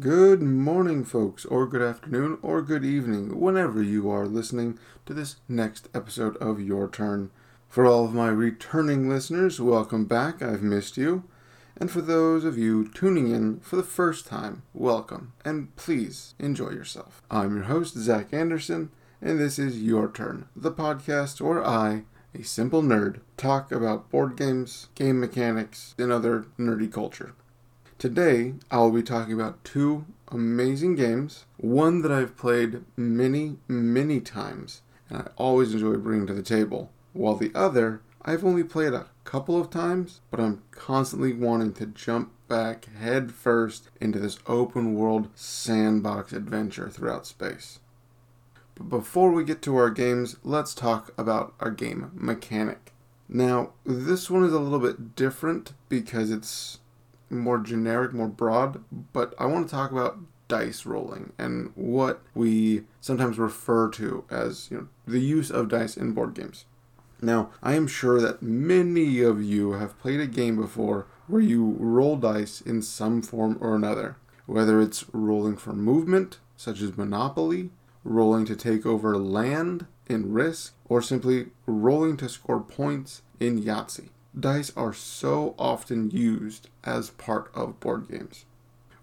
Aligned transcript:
Good 0.00 0.40
morning, 0.40 1.04
folks, 1.04 1.44
or 1.44 1.66
good 1.66 1.82
afternoon, 1.82 2.38
or 2.40 2.62
good 2.62 2.84
evening, 2.84 3.40
whenever 3.40 3.82
you 3.82 4.08
are 4.08 4.28
listening 4.28 4.78
to 5.06 5.12
this 5.12 5.38
next 5.48 5.88
episode 5.92 6.36
of 6.36 6.60
Your 6.60 6.88
Turn. 6.88 7.32
For 7.68 7.84
all 7.84 8.04
of 8.04 8.14
my 8.14 8.28
returning 8.28 9.08
listeners, 9.08 9.60
welcome 9.60 10.04
back. 10.04 10.40
I've 10.40 10.62
missed 10.62 10.96
you. 10.98 11.24
And 11.76 11.90
for 11.90 12.00
those 12.00 12.44
of 12.44 12.56
you 12.56 12.88
tuning 12.88 13.28
in 13.28 13.58
for 13.58 13.74
the 13.74 13.82
first 13.82 14.24
time, 14.28 14.62
welcome, 14.72 15.32
and 15.44 15.74
please 15.74 16.36
enjoy 16.38 16.70
yourself. 16.70 17.20
I'm 17.28 17.56
your 17.56 17.64
host, 17.64 17.96
Zach 17.96 18.32
Anderson, 18.32 18.92
and 19.20 19.40
this 19.40 19.58
is 19.58 19.82
Your 19.82 20.08
Turn, 20.08 20.44
the 20.54 20.70
podcast 20.70 21.40
where 21.40 21.66
I, 21.66 22.04
a 22.32 22.44
simple 22.44 22.82
nerd, 22.84 23.18
talk 23.36 23.72
about 23.72 24.10
board 24.10 24.36
games, 24.36 24.90
game 24.94 25.18
mechanics, 25.18 25.96
and 25.98 26.12
other 26.12 26.46
nerdy 26.56 26.92
culture. 26.92 27.34
Today, 27.98 28.54
I'll 28.70 28.92
be 28.92 29.02
talking 29.02 29.32
about 29.32 29.64
two 29.64 30.06
amazing 30.28 30.94
games, 30.94 31.46
one 31.56 32.02
that 32.02 32.12
I've 32.12 32.36
played 32.36 32.84
many, 32.96 33.56
many 33.66 34.20
times, 34.20 34.82
and 35.10 35.18
I 35.18 35.30
always 35.34 35.74
enjoy 35.74 35.94
bringing 35.94 36.28
to 36.28 36.34
the 36.34 36.44
table, 36.44 36.92
while 37.12 37.34
the 37.34 37.50
other 37.56 38.02
I've 38.22 38.44
only 38.44 38.62
played 38.62 38.92
a 38.92 39.08
couple 39.24 39.60
of 39.60 39.70
times, 39.70 40.20
but 40.30 40.38
I'm 40.38 40.62
constantly 40.70 41.32
wanting 41.32 41.72
to 41.72 41.86
jump 41.86 42.30
back 42.46 42.84
head 42.84 43.32
first 43.32 43.90
into 44.00 44.20
this 44.20 44.38
open 44.46 44.94
world 44.94 45.28
sandbox 45.34 46.32
adventure 46.32 46.88
throughout 46.88 47.26
space. 47.26 47.80
But 48.76 48.90
before 48.90 49.32
we 49.32 49.42
get 49.42 49.60
to 49.62 49.76
our 49.76 49.90
games, 49.90 50.36
let's 50.44 50.72
talk 50.72 51.12
about 51.18 51.52
our 51.58 51.72
game 51.72 52.12
mechanic. 52.14 52.92
Now, 53.28 53.72
this 53.84 54.30
one 54.30 54.44
is 54.44 54.52
a 54.52 54.60
little 54.60 54.78
bit 54.78 55.16
different 55.16 55.72
because 55.88 56.30
it's 56.30 56.78
more 57.30 57.58
generic, 57.58 58.12
more 58.12 58.28
broad, 58.28 58.82
but 59.12 59.34
I 59.38 59.46
want 59.46 59.68
to 59.68 59.74
talk 59.74 59.92
about 59.92 60.18
dice 60.48 60.86
rolling 60.86 61.32
and 61.38 61.70
what 61.74 62.22
we 62.34 62.84
sometimes 63.00 63.38
refer 63.38 63.88
to 63.90 64.24
as, 64.30 64.68
you 64.70 64.76
know, 64.78 64.88
the 65.06 65.20
use 65.20 65.50
of 65.50 65.68
dice 65.68 65.96
in 65.96 66.12
board 66.12 66.34
games. 66.34 66.64
Now, 67.20 67.50
I 67.62 67.74
am 67.74 67.86
sure 67.86 68.20
that 68.20 68.42
many 68.42 69.20
of 69.20 69.42
you 69.42 69.72
have 69.72 69.98
played 69.98 70.20
a 70.20 70.26
game 70.26 70.56
before 70.56 71.06
where 71.26 71.40
you 71.40 71.76
roll 71.78 72.16
dice 72.16 72.60
in 72.60 72.80
some 72.80 73.22
form 73.22 73.58
or 73.60 73.74
another, 73.74 74.16
whether 74.46 74.80
it's 74.80 75.04
rolling 75.12 75.56
for 75.56 75.72
movement, 75.72 76.38
such 76.56 76.80
as 76.80 76.96
Monopoly, 76.96 77.70
rolling 78.04 78.46
to 78.46 78.56
take 78.56 78.86
over 78.86 79.18
land 79.18 79.86
in 80.08 80.32
Risk, 80.32 80.74
or 80.88 81.02
simply 81.02 81.48
rolling 81.66 82.16
to 82.16 82.28
score 82.28 82.60
points 82.60 83.22
in 83.38 83.62
Yahtzee 83.62 84.08
dice 84.38 84.72
are 84.76 84.92
so 84.92 85.54
often 85.58 86.10
used 86.10 86.68
as 86.84 87.10
part 87.10 87.50
of 87.54 87.80
board 87.80 88.08
games. 88.08 88.44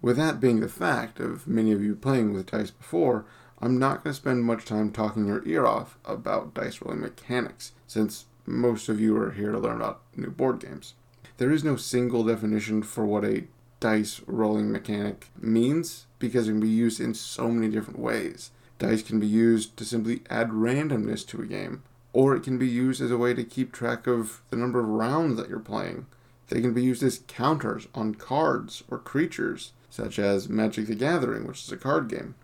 With 0.02 0.18
that 0.18 0.40
being 0.40 0.59
the 0.59 0.70
fact 0.70 1.20
of 1.20 1.48
many 1.48 1.72
of 1.72 1.81
you 1.81 1.95
playing 1.95 2.34
with 2.34 2.52
dice 2.52 2.72
before, 2.72 3.26
I'm 3.59 3.80
not 3.80 4.03
going 4.03 4.14
to 4.14 4.18
spend 4.18 4.44
much 4.44 4.66
time 4.66 4.92
talking 4.92 5.26
your 5.26 5.46
ear 5.48 5.66
off 5.66 5.98
about 6.06 6.53
dice 6.53 6.81
rolling 6.81 7.02
mechanics, 7.02 7.72
since 7.88 8.26
most 8.46 8.90
of 8.90 9.00
you 9.00 9.18
are 9.18 9.31
here 9.31 9.52
to 9.52 9.59
learn 9.59 9.78
about 9.78 10.02
new 10.16 10.30
board 10.30 10.59
games. 10.59 10.94
There 11.38 11.52
is 11.52 11.64
no 11.64 11.76
single 11.76 12.23
definition 12.23 12.84
for 12.84 13.06
what 13.06 13.26
a 13.26 13.46
dice 13.80 14.22
rolling 14.28 14.72
mechanic 14.72 15.28
means 15.40 16.06
because 16.20 16.48
it 16.48 16.52
can 16.52 16.59
be 16.59 16.68
used 16.68 17.00
in 17.00 17.14
so 17.14 17.50
many 17.50 17.70
different 17.70 18.00
ways. 18.00 18.52
Dice 18.78 19.02
can 19.02 19.20
be 19.20 19.28
used 19.28 19.78
to 19.78 19.86
simply 19.86 20.22
add 20.30 20.50
randomness 20.50 21.26
to 21.28 21.42
a 21.42 21.46
game, 21.46 21.84
or 22.16 22.34
it 22.34 22.44
can 22.44 22.58
be 22.58 22.68
used 22.68 23.02
as 23.02 23.12
a 23.12 23.18
way 23.18 23.34
to 23.34 23.44
keep 23.44 23.74
track 23.74 24.08
of 24.08 24.42
the 24.50 24.56
number 24.56 24.80
of 24.80 24.88
rounds 24.88 25.36
that 25.36 25.50
you're 25.50 25.60
playing. 25.60 26.06
They 26.48 26.62
can 26.62 26.74
be 26.74 26.82
used 26.82 27.04
as 27.04 27.24
counters 27.28 27.90
on 27.94 28.16
cards 28.16 28.86
or 28.90 29.00
creatures, 29.00 29.74
such 29.90 30.18
as 30.18 30.48
Magic 30.48 30.88
the 30.88 30.96
Gathering, 30.96 31.46
which 31.46 31.66
is 31.66 31.72
a 31.74 31.78
card 31.78 32.08
game. 32.08 32.36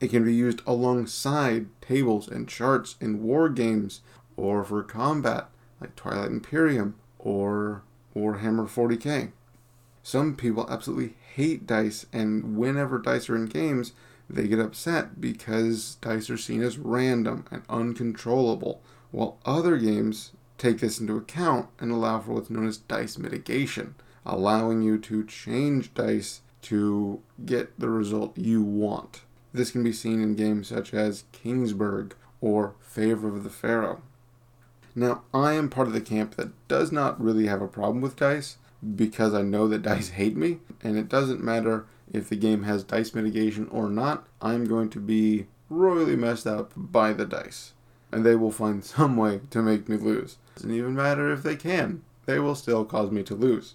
It 0.00 0.08
can 0.08 0.24
be 0.24 0.34
used 0.34 0.62
alongside 0.66 1.66
tables 1.82 2.28
and 2.28 2.48
charts 2.48 2.96
in 2.98 3.22
war 3.22 3.50
games 3.50 4.00
or 4.38 4.64
for 4.64 4.82
combat, 4.82 5.48
like 5.82 5.96
Twilight 5.96 6.30
Imperium 6.30 6.94
or 7.18 7.82
Warhammer 8.16 8.66
40k. 8.66 9.32
Some 10.02 10.34
people 10.34 10.66
absolutely 10.70 11.16
hate 11.34 11.66
dice, 11.66 12.06
and 12.10 12.56
whenever 12.56 12.98
dice 12.98 13.28
are 13.28 13.36
in 13.36 13.44
games, 13.44 13.92
they 14.30 14.48
get 14.48 14.60
upset 14.60 15.20
because 15.20 15.96
dice 16.00 16.30
are 16.30 16.38
seen 16.38 16.62
as 16.62 16.78
random 16.78 17.44
and 17.50 17.64
uncontrollable, 17.68 18.80
while 19.10 19.38
other 19.44 19.76
games 19.76 20.32
take 20.58 20.78
this 20.80 21.00
into 21.00 21.16
account 21.16 21.68
and 21.78 21.90
allow 21.90 22.20
for 22.20 22.32
what's 22.32 22.50
known 22.50 22.66
as 22.66 22.76
dice 22.76 23.18
mitigation, 23.18 23.94
allowing 24.26 24.82
you 24.82 24.98
to 24.98 25.24
change 25.24 25.92
dice 25.94 26.42
to 26.62 27.20
get 27.44 27.78
the 27.80 27.88
result 27.88 28.36
you 28.36 28.62
want. 28.62 29.22
This 29.52 29.70
can 29.70 29.82
be 29.82 29.92
seen 29.92 30.22
in 30.22 30.36
games 30.36 30.68
such 30.68 30.92
as 30.92 31.24
Kingsburg 31.32 32.12
or 32.40 32.74
Favor 32.80 33.28
of 33.28 33.42
the 33.42 33.50
Pharaoh. 33.50 34.02
Now, 34.94 35.22
I 35.32 35.54
am 35.54 35.70
part 35.70 35.86
of 35.86 35.94
the 35.94 36.00
camp 36.00 36.36
that 36.36 36.52
does 36.68 36.92
not 36.92 37.20
really 37.20 37.46
have 37.46 37.62
a 37.62 37.68
problem 37.68 38.00
with 38.00 38.16
dice 38.16 38.58
because 38.94 39.34
I 39.34 39.42
know 39.42 39.66
that 39.68 39.82
dice 39.82 40.10
hate 40.10 40.36
me, 40.36 40.58
and 40.82 40.96
it 40.96 41.08
doesn't 41.08 41.42
matter 41.42 41.86
if 42.12 42.28
the 42.28 42.36
game 42.36 42.64
has 42.64 42.84
dice 42.84 43.14
mitigation 43.14 43.68
or 43.68 43.88
not, 43.88 44.26
I'm 44.42 44.66
going 44.66 44.90
to 44.90 45.00
be 45.00 45.46
royally 45.68 46.16
messed 46.16 46.46
up 46.46 46.72
by 46.76 47.12
the 47.12 47.24
dice 47.24 47.72
and 48.12 48.24
they 48.24 48.36
will 48.36 48.50
find 48.50 48.84
some 48.96 49.16
way 49.16 49.40
to 49.50 49.62
make 49.62 49.88
me 49.88 49.96
lose. 49.96 50.38
It 50.56 50.62
doesn't 50.62 50.74
even 50.74 50.94
matter 50.94 51.32
if 51.32 51.42
they 51.42 51.56
can, 51.56 52.02
they 52.26 52.38
will 52.38 52.54
still 52.54 52.84
cause 52.84 53.10
me 53.10 53.22
to 53.24 53.34
lose. 53.34 53.74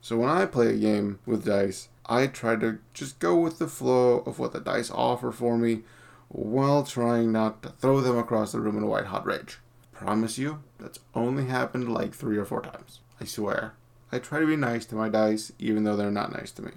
So 0.00 0.18
when 0.18 0.28
I 0.28 0.44
play 0.46 0.68
a 0.68 0.76
game 0.76 1.18
with 1.24 1.46
dice, 1.46 1.88
I 2.06 2.26
try 2.26 2.56
to 2.56 2.78
just 2.92 3.18
go 3.18 3.36
with 3.36 3.58
the 3.58 3.66
flow 3.66 4.18
of 4.26 4.38
what 4.38 4.52
the 4.52 4.60
dice 4.60 4.90
offer 4.90 5.32
for 5.32 5.56
me 5.56 5.82
while 6.28 6.84
trying 6.84 7.32
not 7.32 7.62
to 7.62 7.70
throw 7.70 8.00
them 8.00 8.18
across 8.18 8.52
the 8.52 8.60
room 8.60 8.76
in 8.76 8.82
a 8.82 8.86
white 8.86 9.06
hot 9.06 9.24
rage. 9.24 9.58
Promise 9.92 10.36
you, 10.36 10.62
that's 10.78 10.98
only 11.14 11.46
happened 11.46 11.92
like 11.92 12.12
three 12.12 12.36
or 12.36 12.44
four 12.44 12.60
times. 12.60 13.00
I 13.20 13.24
swear. 13.24 13.74
I 14.12 14.18
try 14.18 14.40
to 14.40 14.46
be 14.46 14.56
nice 14.56 14.84
to 14.86 14.94
my 14.94 15.08
dice 15.08 15.52
even 15.58 15.84
though 15.84 15.96
they're 15.96 16.10
not 16.10 16.32
nice 16.32 16.50
to 16.52 16.62
me. 16.62 16.72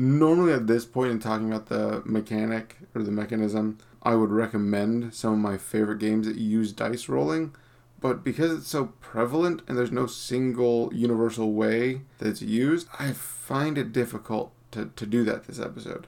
Normally, 0.00 0.54
at 0.54 0.66
this 0.66 0.86
point 0.86 1.10
in 1.10 1.18
talking 1.18 1.52
about 1.52 1.66
the 1.66 2.00
mechanic 2.06 2.78
or 2.94 3.02
the 3.02 3.10
mechanism, 3.10 3.76
I 4.02 4.14
would 4.14 4.30
recommend 4.30 5.12
some 5.12 5.34
of 5.34 5.38
my 5.40 5.58
favorite 5.58 5.98
games 5.98 6.26
that 6.26 6.38
use 6.38 6.72
dice 6.72 7.06
rolling. 7.06 7.54
But 8.00 8.24
because 8.24 8.50
it's 8.50 8.68
so 8.68 8.94
prevalent 9.02 9.60
and 9.68 9.76
there's 9.76 9.92
no 9.92 10.06
single 10.06 10.90
universal 10.94 11.52
way 11.52 12.00
that 12.16 12.28
it's 12.28 12.40
used, 12.40 12.88
I 12.98 13.12
find 13.12 13.76
it 13.76 13.92
difficult 13.92 14.52
to, 14.70 14.90
to 14.96 15.04
do 15.04 15.22
that 15.24 15.44
this 15.44 15.60
episode. 15.60 16.06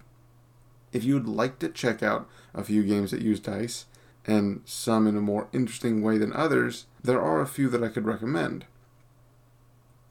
If 0.94 1.04
you 1.04 1.12
would 1.12 1.28
like 1.28 1.58
to 1.58 1.68
check 1.68 2.02
out 2.02 2.26
a 2.54 2.64
few 2.64 2.84
games 2.84 3.10
that 3.10 3.20
use 3.20 3.40
dice, 3.40 3.84
and 4.26 4.62
some 4.64 5.06
in 5.06 5.18
a 5.18 5.20
more 5.20 5.48
interesting 5.52 6.00
way 6.00 6.16
than 6.16 6.32
others, 6.32 6.86
there 7.04 7.20
are 7.20 7.42
a 7.42 7.46
few 7.46 7.68
that 7.68 7.84
I 7.84 7.88
could 7.88 8.06
recommend. 8.06 8.64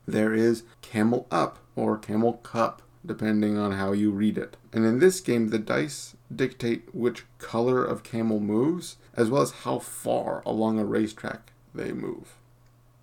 There 0.05 0.35
is 0.35 0.61
Camel 0.83 1.25
Up 1.31 1.57
or 1.75 1.97
Camel 1.97 2.33
Cup, 2.33 2.83
depending 3.05 3.57
on 3.57 3.73
how 3.73 3.91
you 3.91 4.11
read 4.11 4.37
it. 4.37 4.57
And 4.73 4.85
in 4.85 4.99
this 4.99 5.19
game, 5.19 5.49
the 5.49 5.59
dice 5.59 6.15
dictate 6.33 6.93
which 6.93 7.25
color 7.39 7.83
of 7.83 8.03
camel 8.03 8.39
moves, 8.39 8.97
as 9.15 9.29
well 9.29 9.41
as 9.41 9.51
how 9.51 9.79
far 9.79 10.41
along 10.45 10.79
a 10.79 10.85
racetrack 10.85 11.51
they 11.73 11.91
move. 11.91 12.35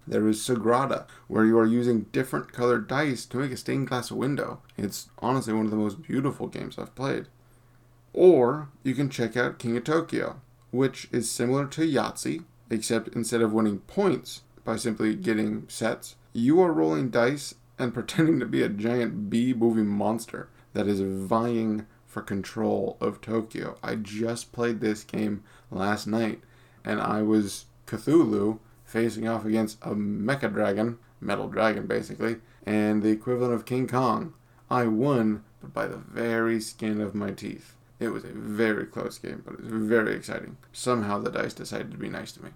There 0.06 0.26
is 0.26 0.40
Sagrada, 0.40 1.06
where 1.26 1.44
you 1.44 1.58
are 1.58 1.66
using 1.66 2.06
different 2.12 2.52
colored 2.52 2.88
dice 2.88 3.26
to 3.26 3.36
make 3.36 3.52
a 3.52 3.56
stained 3.56 3.88
glass 3.88 4.10
window. 4.10 4.62
It's 4.76 5.10
honestly 5.18 5.52
one 5.52 5.66
of 5.66 5.70
the 5.70 5.76
most 5.76 6.02
beautiful 6.02 6.46
games 6.46 6.78
I've 6.78 6.94
played. 6.94 7.26
Or 8.14 8.68
you 8.82 8.94
can 8.94 9.10
check 9.10 9.36
out 9.36 9.58
King 9.58 9.76
of 9.76 9.84
Tokyo, 9.84 10.40
which 10.70 11.08
is 11.12 11.30
similar 11.30 11.66
to 11.66 11.82
Yahtzee, 11.82 12.44
except 12.70 13.14
instead 13.14 13.42
of 13.42 13.52
winning 13.52 13.80
points 13.80 14.42
by 14.64 14.76
simply 14.76 15.14
getting 15.14 15.68
sets, 15.68 16.16
you 16.32 16.60
are 16.60 16.72
rolling 16.72 17.10
dice 17.10 17.54
and 17.78 17.94
pretending 17.94 18.40
to 18.40 18.46
be 18.46 18.62
a 18.62 18.68
giant 18.68 19.30
B 19.30 19.54
movie 19.54 19.82
monster 19.82 20.48
that 20.74 20.86
is 20.86 21.00
vying 21.00 21.86
for 22.06 22.22
control 22.22 22.96
of 23.00 23.20
Tokyo. 23.20 23.76
I 23.82 23.94
just 23.94 24.52
played 24.52 24.80
this 24.80 25.04
game 25.04 25.44
last 25.70 26.06
night 26.06 26.40
and 26.84 27.00
I 27.00 27.22
was 27.22 27.66
Cthulhu 27.86 28.58
facing 28.84 29.28
off 29.28 29.44
against 29.44 29.78
a 29.82 29.90
mecha 29.90 30.52
dragon, 30.52 30.98
metal 31.20 31.48
dragon 31.48 31.86
basically, 31.86 32.36
and 32.64 33.02
the 33.02 33.10
equivalent 33.10 33.54
of 33.54 33.66
King 33.66 33.86
Kong. 33.86 34.34
I 34.70 34.86
won, 34.86 35.44
but 35.60 35.72
by 35.72 35.86
the 35.86 35.96
very 35.96 36.60
skin 36.60 37.00
of 37.00 37.14
my 37.14 37.30
teeth. 37.30 37.74
It 38.00 38.08
was 38.08 38.24
a 38.24 38.28
very 38.28 38.86
close 38.86 39.18
game, 39.18 39.42
but 39.44 39.54
it 39.54 39.60
was 39.60 39.72
very 39.72 40.14
exciting. 40.14 40.56
Somehow 40.72 41.18
the 41.18 41.30
dice 41.30 41.54
decided 41.54 41.90
to 41.90 41.96
be 41.96 42.08
nice 42.08 42.32
to 42.32 42.44
me. 42.44 42.50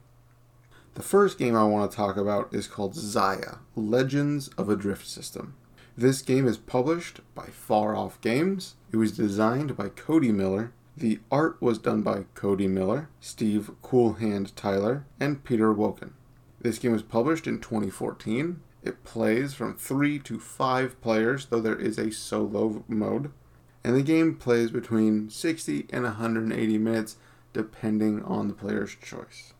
The 0.94 1.02
first 1.02 1.38
game 1.38 1.56
I 1.56 1.64
want 1.64 1.90
to 1.90 1.96
talk 1.96 2.16
about 2.18 2.52
is 2.52 2.66
called 2.66 2.94
Xia 2.94 3.58
Legends 3.74 4.48
of 4.58 4.68
a 4.68 4.76
Drift 4.76 5.06
System. 5.06 5.54
This 5.96 6.20
game 6.20 6.46
is 6.46 6.58
published 6.58 7.20
by 7.34 7.46
Far 7.46 7.96
Off 7.96 8.20
Games. 8.20 8.74
It 8.92 8.96
was 8.98 9.12
designed 9.16 9.76
by 9.76 9.88
Cody 9.88 10.32
Miller. 10.32 10.72
The 10.96 11.20
art 11.30 11.56
was 11.62 11.78
done 11.78 12.02
by 12.02 12.24
Cody 12.34 12.68
Miller, 12.68 13.08
Steve 13.20 13.70
Coolhand 13.82 14.54
Tyler, 14.54 15.06
and 15.18 15.42
Peter 15.44 15.72
Wocken. 15.74 16.10
This 16.60 16.78
game 16.78 16.92
was 16.92 17.02
published 17.02 17.46
in 17.46 17.60
2014. 17.60 18.60
It 18.82 19.02
plays 19.04 19.54
from 19.54 19.74
3 19.76 20.18
to 20.20 20.38
5 20.38 21.00
players, 21.00 21.46
though 21.46 21.60
there 21.60 21.78
is 21.78 21.98
a 21.98 22.10
solo 22.12 22.84
mode. 22.86 23.30
and 23.84 23.96
the 23.96 24.02
game 24.02 24.34
plays 24.36 24.70
between 24.70 25.28
60 25.28 25.86
and 25.90 26.04
180 26.04 26.78
minutes 26.78 27.16
depending 27.52 28.22
on 28.22 28.46
the 28.48 28.54
player's 28.54 28.94
choice. 28.94 29.54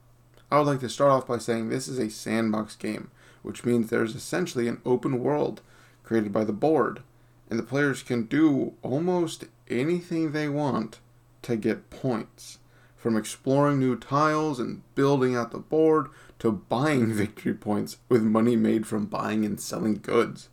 I 0.53 0.59
would 0.59 0.67
like 0.67 0.81
to 0.81 0.89
start 0.91 1.11
off 1.11 1.27
by 1.27 1.39
saying 1.39 1.71
this 1.71 1.89
is 1.89 1.99
a 1.99 2.11
sandbox 2.11 2.77
game, 2.77 3.11
which 3.41 3.65
means 3.65 3.89
there's 3.89 4.15
essentially 4.15 4.69
an 4.69 4.83
open 4.85 5.19
world 5.19 5.63
created 6.03 6.31
by 6.31 6.45
the 6.45 6.53
board, 6.53 7.01
and 7.49 7.59
the 7.59 7.63
players 7.63 8.03
can 8.03 8.25
do 8.25 8.75
almost 8.83 9.47
anything 9.71 10.33
they 10.33 10.51
want 10.51 10.99
to 11.41 11.57
get 11.57 11.89
points. 11.89 12.59
From 12.99 13.17
exploring 13.17 13.79
new 13.79 13.97
tiles 13.97 14.61
and 14.61 14.83
building 14.95 15.35
out 15.35 15.53
the 15.53 15.59
board 15.59 16.09
to 16.41 16.53
buying 16.53 17.11
victory 17.15 17.55
points 17.55 17.97
with 18.11 18.23
money 18.23 18.55
made 18.55 18.87
from 18.87 19.07
buying 19.07 19.47
and 19.47 19.59
selling 19.59 20.01
goods. 20.03 20.51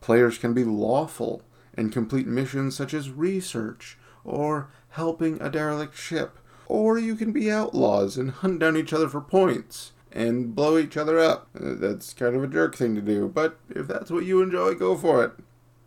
Players 0.00 0.38
can 0.38 0.54
be 0.54 0.64
lawful 0.64 1.42
and 1.74 1.92
complete 1.92 2.26
missions 2.26 2.74
such 2.74 2.94
as 2.94 3.10
research 3.10 3.98
or 4.24 4.70
helping 4.88 5.38
a 5.42 5.50
derelict 5.50 5.98
ship, 5.98 6.38
or 6.68 6.98
you 6.98 7.16
can 7.16 7.32
be 7.32 7.50
outlaws 7.50 8.16
and 8.16 8.30
hunt 8.30 8.60
down 8.60 8.76
each 8.76 8.92
other 8.92 9.08
for 9.08 9.20
points 9.20 9.92
and 10.12 10.54
blow 10.54 10.78
each 10.78 10.96
other 10.96 11.18
up. 11.18 11.48
Uh, 11.56 11.74
that's 11.74 12.12
kind 12.12 12.36
of 12.36 12.44
a 12.44 12.46
jerk 12.46 12.76
thing 12.76 12.94
to 12.94 13.00
do, 13.00 13.26
but 13.26 13.58
if 13.70 13.88
that's 13.88 14.10
what 14.10 14.24
you 14.24 14.42
enjoy, 14.42 14.74
go 14.74 14.96
for 14.96 15.24
it. 15.24 15.32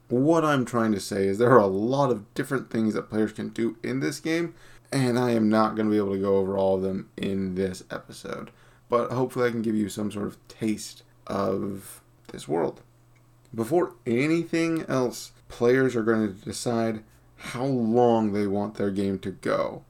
What 0.10 0.44
I'm 0.44 0.66
trying 0.66 0.92
to 0.92 1.00
say 1.00 1.28
is 1.28 1.38
there 1.38 1.52
are 1.52 1.60
a 1.60 1.68
lot 1.68 2.12
of 2.12 2.32
different 2.34 2.70
things 2.70 2.96
that 2.96 3.10
players 3.10 3.32
can 3.32 3.50
do 3.50 3.78
in 3.82 4.00
this 4.00 4.20
game, 4.20 4.56
and 4.92 5.18
I 5.18 5.32
am 5.32 5.48
not 5.48 5.76
going 5.76 5.86
to 5.86 5.92
be 5.92 5.98
able 5.98 6.14
to 6.14 6.20
go 6.20 6.38
over 6.38 6.58
all 6.58 6.76
of 6.76 6.82
them 6.82 7.10
in 7.16 7.56
this 7.56 7.84
episode. 7.90 8.52
But 8.90 9.12
hopefully, 9.12 9.48
I 9.48 9.52
can 9.52 9.62
give 9.62 9.76
you 9.76 9.88
some 9.88 10.12
sort 10.12 10.28
of 10.28 10.48
taste 10.50 11.04
of 11.28 12.02
this 12.34 12.48
world. 12.48 12.82
Before 13.56 13.94
anything 14.06 14.84
else, 14.90 15.32
players 15.48 15.96
are 15.96 16.04
going 16.04 16.28
to 16.28 16.46
decide 16.46 17.04
how 17.38 17.66
long 17.66 18.34
they 18.34 18.48
want 18.48 18.76
their 18.76 18.92
game 18.92 19.18
to 19.20 19.32
go. 19.32 19.84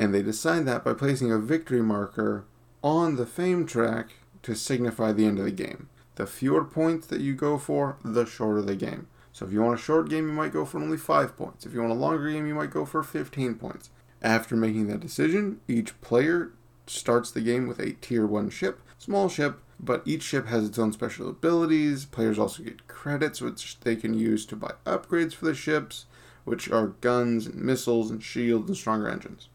And 0.00 0.14
they 0.14 0.22
decide 0.22 0.64
that 0.64 0.82
by 0.82 0.94
placing 0.94 1.30
a 1.30 1.38
victory 1.38 1.82
marker 1.82 2.46
on 2.82 3.16
the 3.16 3.26
fame 3.26 3.66
track 3.66 4.14
to 4.42 4.54
signify 4.54 5.12
the 5.12 5.26
end 5.26 5.38
of 5.38 5.44
the 5.44 5.50
game. 5.50 5.90
The 6.14 6.26
fewer 6.26 6.64
points 6.64 7.06
that 7.08 7.20
you 7.20 7.34
go 7.34 7.58
for, 7.58 7.98
the 8.02 8.24
shorter 8.24 8.62
the 8.62 8.76
game. 8.76 9.08
So 9.34 9.44
if 9.44 9.52
you 9.52 9.60
want 9.60 9.78
a 9.78 9.82
short 9.82 10.08
game, 10.08 10.26
you 10.26 10.32
might 10.32 10.54
go 10.54 10.64
for 10.64 10.78
only 10.78 10.96
5 10.96 11.36
points. 11.36 11.66
If 11.66 11.74
you 11.74 11.80
want 11.80 11.92
a 11.92 11.96
longer 11.96 12.30
game, 12.30 12.46
you 12.46 12.54
might 12.54 12.70
go 12.70 12.86
for 12.86 13.02
15 13.02 13.56
points. 13.56 13.90
After 14.22 14.56
making 14.56 14.86
that 14.86 15.00
decision, 15.00 15.60
each 15.68 16.00
player 16.00 16.52
starts 16.86 17.30
the 17.30 17.42
game 17.42 17.68
with 17.68 17.78
a 17.78 17.92
tier 17.92 18.24
1 18.24 18.48
ship, 18.48 18.80
small 18.96 19.28
ship, 19.28 19.60
but 19.78 20.02
each 20.06 20.22
ship 20.22 20.46
has 20.46 20.66
its 20.66 20.78
own 20.78 20.92
special 20.92 21.28
abilities. 21.28 22.06
Players 22.06 22.38
also 22.38 22.62
get 22.62 22.88
credits, 22.88 23.42
which 23.42 23.78
they 23.80 23.96
can 23.96 24.14
use 24.14 24.46
to 24.46 24.56
buy 24.56 24.72
upgrades 24.86 25.34
for 25.34 25.44
the 25.44 25.54
ships, 25.54 26.06
which 26.44 26.70
are 26.70 26.94
guns 27.02 27.46
and 27.46 27.56
missiles 27.56 28.10
and 28.10 28.22
shields 28.22 28.66
and 28.66 28.78
stronger 28.78 29.06
engines. 29.06 29.50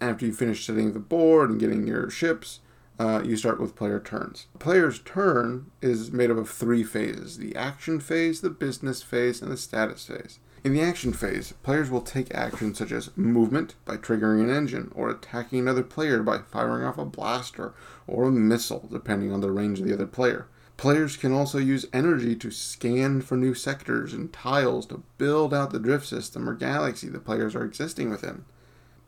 After 0.00 0.26
you 0.26 0.32
finish 0.32 0.64
setting 0.64 0.92
the 0.92 1.00
board 1.00 1.50
and 1.50 1.58
getting 1.58 1.86
your 1.86 2.08
ships, 2.08 2.60
uh, 3.00 3.22
you 3.24 3.36
start 3.36 3.60
with 3.60 3.74
player 3.74 3.98
turns. 3.98 4.46
A 4.54 4.58
player's 4.58 5.00
turn 5.00 5.70
is 5.80 6.12
made 6.12 6.30
up 6.30 6.36
of 6.36 6.48
three 6.48 6.84
phases 6.84 7.38
the 7.38 7.54
action 7.56 7.98
phase, 7.98 8.40
the 8.40 8.50
business 8.50 9.02
phase, 9.02 9.42
and 9.42 9.50
the 9.50 9.56
status 9.56 10.06
phase. 10.06 10.38
In 10.64 10.72
the 10.72 10.82
action 10.82 11.12
phase, 11.12 11.52
players 11.62 11.90
will 11.90 12.00
take 12.00 12.34
actions 12.34 12.78
such 12.78 12.92
as 12.92 13.16
movement 13.16 13.74
by 13.84 13.96
triggering 13.96 14.42
an 14.42 14.50
engine, 14.50 14.90
or 14.94 15.08
attacking 15.08 15.60
another 15.60 15.84
player 15.84 16.22
by 16.22 16.38
firing 16.38 16.84
off 16.84 16.98
a 16.98 17.04
blaster 17.04 17.72
or 18.06 18.24
a 18.24 18.32
missile, 18.32 18.88
depending 18.90 19.32
on 19.32 19.40
the 19.40 19.52
range 19.52 19.80
of 19.80 19.86
the 19.86 19.94
other 19.94 20.06
player. 20.06 20.46
Players 20.76 21.16
can 21.16 21.32
also 21.32 21.58
use 21.58 21.86
energy 21.92 22.36
to 22.36 22.52
scan 22.52 23.20
for 23.20 23.36
new 23.36 23.54
sectors 23.54 24.12
and 24.12 24.32
tiles 24.32 24.86
to 24.86 25.02
build 25.18 25.52
out 25.52 25.70
the 25.70 25.80
drift 25.80 26.06
system 26.06 26.48
or 26.48 26.54
galaxy 26.54 27.08
the 27.08 27.18
players 27.18 27.56
are 27.56 27.64
existing 27.64 28.10
within 28.10 28.44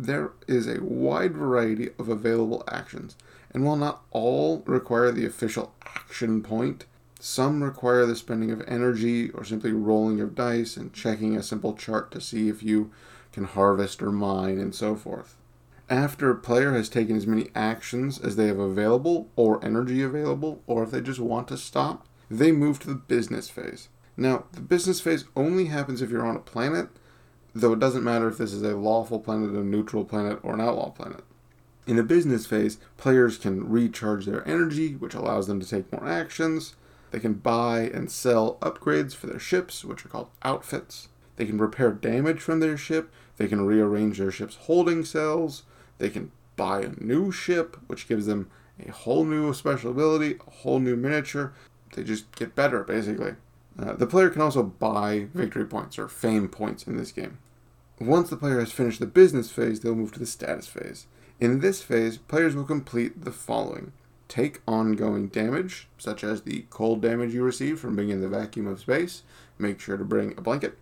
there 0.07 0.33
is 0.47 0.67
a 0.67 0.83
wide 0.83 1.35
variety 1.35 1.91
of 1.99 2.09
available 2.09 2.65
actions, 2.69 3.17
and 3.53 3.65
while 3.65 3.77
not 3.77 4.03
all 4.11 4.63
require 4.67 5.11
the 5.13 5.27
official 5.27 5.75
action 5.85 6.43
point, 6.43 6.87
some 7.19 7.63
require 7.63 8.07
the 8.07 8.17
spending 8.17 8.51
of 8.51 8.63
energy 8.67 9.31
or 9.31 9.45
simply 9.45 9.73
rolling 9.73 10.21
of 10.21 10.35
dice 10.35 10.77
and 10.77 10.95
checking 10.95 11.37
a 11.37 11.43
simple 11.43 11.75
chart 11.75 12.11
to 12.13 12.21
see 12.21 12.49
if 12.49 12.63
you 12.63 12.91
can 13.33 13.45
harvest 13.45 14.03
or 14.03 14.11
mine 14.11 14.59
and 14.59 14.75
so 14.75 14.97
forth. 14.97 15.37
After 15.91 16.31
a 16.31 16.37
player 16.37 16.73
has 16.73 16.89
taken 16.89 17.17
as 17.17 17.27
many 17.27 17.51
actions 17.55 18.19
as 18.19 18.37
they 18.37 18.47
have 18.47 18.59
available 18.59 19.29
or 19.37 19.63
energy 19.65 20.03
available, 20.03 20.63
or 20.67 20.85
if 20.85 20.93
they 20.93 21.01
just 21.01 21.21
want 21.21 21.49
to 21.49 21.59
stop, 21.59 22.07
they 22.31 22.53
move 22.53 22.79
to 22.81 22.89
the 22.89 22.95
business 22.95 23.51
phase. 23.51 23.89
Now, 24.17 24.45
the 24.53 24.61
business 24.61 25.01
phase 25.01 25.25
only 25.37 25.67
happens 25.67 26.01
if 26.01 26.11
you're 26.11 26.27
on 26.27 26.37
a 26.37 26.41
planet 26.41 26.89
though 27.55 27.73
it 27.73 27.81
doesn't 27.81 28.05
matter 28.05 28.29
if 28.29 28.39
this 28.39 28.53
is 28.53 28.63
a 28.63 28.77
lawful 28.77 29.21
planet, 29.21 29.51
a 29.51 29.65
neutral 29.65 30.05
planet, 30.05 30.39
or 30.43 30.55
an 30.55 30.61
outlaw 30.61 30.91
planet. 30.91 31.25
In 31.87 31.99
a 31.99 32.03
business 32.03 32.47
phase, 32.47 32.79
players 32.97 33.39
can 33.39 33.69
recharge 33.69 34.27
their 34.27 34.47
energy, 34.47 34.95
which 34.95 35.15
allows 35.15 35.47
them 35.47 35.61
to 35.61 35.69
take 35.69 35.91
more 35.93 36.07
actions. 36.07 36.75
They 37.11 37.19
can 37.19 37.35
buy 37.35 37.81
and 37.81 38.11
sell 38.11 38.57
upgrades 38.57 39.15
for 39.15 39.27
their 39.27 39.41
ships, 39.41 39.85
which 39.85 40.05
are 40.05 40.09
called 40.09 40.31
outfits. 40.43 41.09
They 41.37 41.47
can 41.47 41.59
repair 41.59 41.91
damage 41.91 42.41
from 42.41 42.61
their 42.61 42.77
ship. 42.77 43.11
They 43.37 43.49
can 43.49 43.67
rearrange 43.67 44.19
their 44.19 44.31
ship's 44.31 44.57
holding 44.57 45.05
cells. 45.05 45.65
They 45.99 46.11
can 46.11 46.31
buy 46.57 46.83
a 46.83 47.03
new 47.03 47.33
ship, 47.33 47.77
which 47.87 48.07
gives 48.07 48.27
them 48.27 48.51
a 48.79 48.93
whole 48.93 49.25
new 49.25 49.53
special 49.55 49.91
ability, 49.91 50.39
a 50.47 50.51
whole 50.51 50.79
new 50.79 50.97
miniature. 50.97 51.53
They 51.95 52.05
just 52.05 52.31
get 52.37 52.55
better, 52.55 52.85
basically. 52.85 53.35
Uh, 53.81 53.95
the 53.95 54.07
player 54.07 54.29
can 54.29 54.43
also 54.43 54.63
buy 54.63 55.29
victory 55.33 55.65
points 55.65 55.99
or 55.99 56.09
fame 56.09 56.49
points 56.49 56.87
in 56.87 56.97
this 56.97 57.13
game. 57.13 57.39
Once 57.99 58.29
the 58.29 58.37
player 58.37 58.61
has 58.61 58.73
finished 58.73 59.01
the 59.01 59.07
business 59.07 59.51
phase, 59.51 59.81
they'll 59.81 59.95
move 59.95 60.13
to 60.13 60.19
the 60.19 60.27
status 60.27 60.67
phase. 60.67 61.07
In 61.39 61.61
this 61.61 61.83
phase, 61.83 62.19
players 62.19 62.55
will 62.55 62.65
complete 62.65 63.25
the 63.25 63.33
following 63.33 63.93
take 64.29 64.61
ongoing 64.69 65.27
damage, 65.27 65.89
such 65.99 66.23
as 66.23 66.43
the 66.43 66.65
cold 66.71 67.03
damage 67.03 67.35
you 67.35 67.43
receive 67.43 67.81
from 67.81 67.97
being 67.97 68.11
in 68.11 68.21
the 68.21 68.29
vacuum 68.29 68.69
of 68.69 68.79
space. 68.79 69.25
Make 69.59 69.81
sure 69.81 69.97
to 69.97 70.05
bring 70.05 70.35
a 70.37 70.41
blanket. 70.41 70.79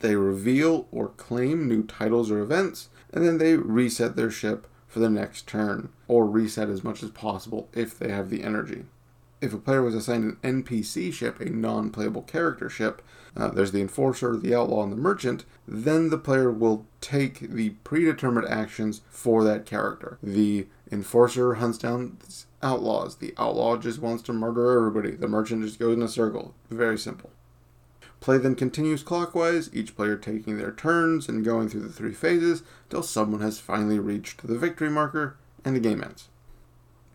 They 0.00 0.16
reveal 0.16 0.86
or 0.92 1.08
claim 1.08 1.66
new 1.66 1.82
titles 1.84 2.30
or 2.30 2.40
events, 2.40 2.90
and 3.10 3.24
then 3.24 3.38
they 3.38 3.56
reset 3.56 4.16
their 4.16 4.30
ship 4.30 4.66
for 4.86 4.98
the 4.98 5.08
next 5.08 5.46
turn, 5.46 5.88
or 6.08 6.26
reset 6.26 6.68
as 6.68 6.84
much 6.84 7.02
as 7.02 7.10
possible 7.10 7.70
if 7.72 7.98
they 7.98 8.10
have 8.10 8.28
the 8.28 8.42
energy 8.42 8.84
if 9.44 9.52
a 9.52 9.58
player 9.58 9.82
was 9.82 9.94
assigned 9.94 10.38
an 10.42 10.62
NPC 10.62 11.12
ship, 11.12 11.40
a 11.40 11.50
non 11.50 11.90
playable 11.90 12.22
character 12.22 12.68
ship, 12.68 13.02
uh, 13.36 13.48
there's 13.48 13.72
the 13.72 13.80
Enforcer, 13.80 14.36
the 14.36 14.54
Outlaw, 14.54 14.84
and 14.84 14.92
the 14.92 14.96
Merchant, 14.96 15.44
then 15.66 16.10
the 16.10 16.18
player 16.18 16.50
will 16.50 16.86
take 17.00 17.40
the 17.40 17.70
predetermined 17.84 18.48
actions 18.48 19.02
for 19.08 19.44
that 19.44 19.66
character. 19.66 20.18
The 20.22 20.66
Enforcer 20.90 21.54
hunts 21.54 21.78
down 21.78 22.18
outlaws, 22.62 23.16
the 23.16 23.34
Outlaw 23.36 23.76
just 23.76 24.00
wants 24.00 24.22
to 24.24 24.32
murder 24.32 24.78
everybody, 24.78 25.16
the 25.16 25.28
Merchant 25.28 25.64
just 25.64 25.78
goes 25.78 25.96
in 25.96 26.02
a 26.02 26.08
circle. 26.08 26.54
Very 26.70 26.98
simple. 26.98 27.30
Play 28.20 28.38
then 28.38 28.54
continues 28.54 29.02
clockwise, 29.02 29.68
each 29.74 29.94
player 29.94 30.16
taking 30.16 30.56
their 30.56 30.72
turns 30.72 31.28
and 31.28 31.44
going 31.44 31.68
through 31.68 31.82
the 31.82 31.92
three 31.92 32.14
phases 32.14 32.62
till 32.88 33.02
someone 33.02 33.42
has 33.42 33.58
finally 33.58 33.98
reached 33.98 34.46
the 34.46 34.58
victory 34.58 34.88
marker 34.88 35.36
and 35.62 35.76
the 35.76 35.80
game 35.80 36.02
ends. 36.02 36.28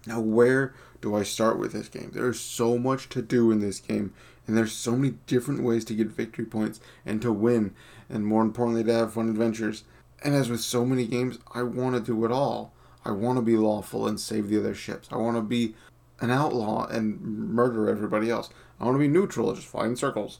Now, 0.05 0.19
where 0.19 0.73
do 1.01 1.15
I 1.15 1.23
start 1.23 1.57
with 1.57 1.73
this 1.73 1.87
game? 1.87 2.11
There's 2.13 2.39
so 2.39 2.77
much 2.77 3.09
to 3.09 3.21
do 3.21 3.51
in 3.51 3.59
this 3.59 3.79
game, 3.79 4.13
and 4.47 4.57
there's 4.57 4.71
so 4.71 4.95
many 4.95 5.15
different 5.27 5.63
ways 5.63 5.85
to 5.85 5.95
get 5.95 6.07
victory 6.07 6.45
points 6.45 6.79
and 7.05 7.21
to 7.21 7.31
win, 7.31 7.73
and 8.09 8.25
more 8.25 8.41
importantly, 8.41 8.83
to 8.83 8.93
have 8.93 9.13
fun 9.13 9.29
adventures. 9.29 9.83
And 10.23 10.35
as 10.35 10.49
with 10.49 10.61
so 10.61 10.85
many 10.85 11.05
games, 11.05 11.39
I 11.53 11.63
want 11.63 11.95
to 11.95 12.01
do 12.01 12.25
it 12.25 12.31
all. 12.31 12.73
I 13.05 13.11
want 13.11 13.37
to 13.37 13.41
be 13.41 13.55
lawful 13.55 14.07
and 14.07 14.19
save 14.19 14.49
the 14.49 14.59
other 14.59 14.75
ships. 14.75 15.07
I 15.11 15.17
want 15.17 15.37
to 15.37 15.41
be 15.41 15.75
an 16.19 16.31
outlaw 16.31 16.85
and 16.87 17.21
murder 17.21 17.89
everybody 17.89 18.29
else. 18.29 18.49
I 18.79 18.85
want 18.85 18.95
to 18.95 18.99
be 18.99 19.07
neutral 19.07 19.49
and 19.49 19.57
just 19.57 19.69
fly 19.69 19.85
in 19.85 19.95
circles. 19.95 20.39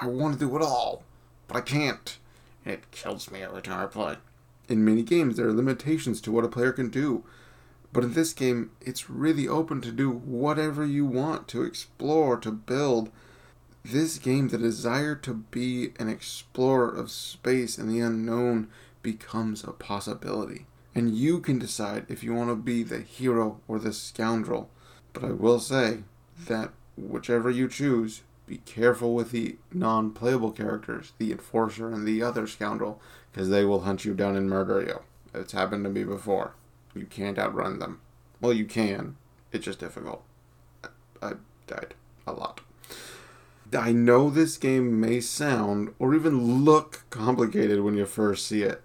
I 0.00 0.06
want 0.06 0.34
to 0.34 0.46
do 0.46 0.56
it 0.56 0.62
all, 0.62 1.02
but 1.48 1.56
I 1.56 1.60
can't. 1.60 2.18
It 2.64 2.90
kills 2.92 3.30
me 3.30 3.42
every 3.42 3.62
time 3.62 3.80
I 3.80 3.86
play. 3.86 4.16
In 4.68 4.84
many 4.84 5.02
games, 5.02 5.36
there 5.36 5.48
are 5.48 5.52
limitations 5.52 6.20
to 6.22 6.32
what 6.32 6.44
a 6.44 6.48
player 6.48 6.72
can 6.72 6.88
do. 6.88 7.24
But 7.92 8.04
in 8.04 8.14
this 8.14 8.32
game, 8.32 8.70
it's 8.80 9.10
really 9.10 9.46
open 9.46 9.80
to 9.82 9.92
do 9.92 10.10
whatever 10.10 10.84
you 10.84 11.04
want, 11.04 11.46
to 11.48 11.62
explore, 11.62 12.38
to 12.38 12.50
build. 12.50 13.10
This 13.84 14.18
game, 14.18 14.48
the 14.48 14.58
desire 14.58 15.14
to 15.16 15.34
be 15.34 15.92
an 15.98 16.08
explorer 16.08 16.88
of 16.88 17.10
space 17.10 17.76
and 17.76 17.90
the 17.90 18.00
unknown 18.00 18.68
becomes 19.02 19.62
a 19.64 19.72
possibility. 19.72 20.66
And 20.94 21.14
you 21.14 21.40
can 21.40 21.58
decide 21.58 22.06
if 22.08 22.22
you 22.22 22.34
want 22.34 22.50
to 22.50 22.56
be 22.56 22.82
the 22.82 23.00
hero 23.00 23.60
or 23.68 23.78
the 23.78 23.92
scoundrel. 23.92 24.70
But 25.12 25.24
I 25.24 25.32
will 25.32 25.60
say 25.60 26.04
that 26.46 26.70
whichever 26.96 27.50
you 27.50 27.68
choose, 27.68 28.22
be 28.46 28.58
careful 28.58 29.14
with 29.14 29.30
the 29.30 29.56
non 29.72 30.12
playable 30.12 30.52
characters, 30.52 31.12
the 31.18 31.32
enforcer 31.32 31.88
and 31.88 32.06
the 32.06 32.22
other 32.22 32.46
scoundrel, 32.46 33.00
because 33.32 33.48
they 33.48 33.64
will 33.64 33.80
hunt 33.80 34.04
you 34.04 34.14
down 34.14 34.36
and 34.36 34.48
murder 34.48 34.80
you. 34.82 35.00
It's 35.34 35.52
happened 35.52 35.84
to 35.84 35.90
me 35.90 36.04
before. 36.04 36.54
You 36.94 37.06
can't 37.06 37.38
outrun 37.38 37.78
them. 37.78 38.00
Well, 38.40 38.52
you 38.52 38.64
can. 38.64 39.16
It's 39.52 39.64
just 39.64 39.78
difficult. 39.78 40.24
I 41.22 41.32
died 41.66 41.94
a 42.26 42.32
lot. 42.32 42.60
I 43.72 43.92
know 43.92 44.28
this 44.28 44.58
game 44.58 45.00
may 45.00 45.20
sound 45.20 45.94
or 45.98 46.14
even 46.14 46.64
look 46.64 47.04
complicated 47.10 47.80
when 47.80 47.96
you 47.96 48.04
first 48.04 48.46
see 48.46 48.62
it. 48.62 48.82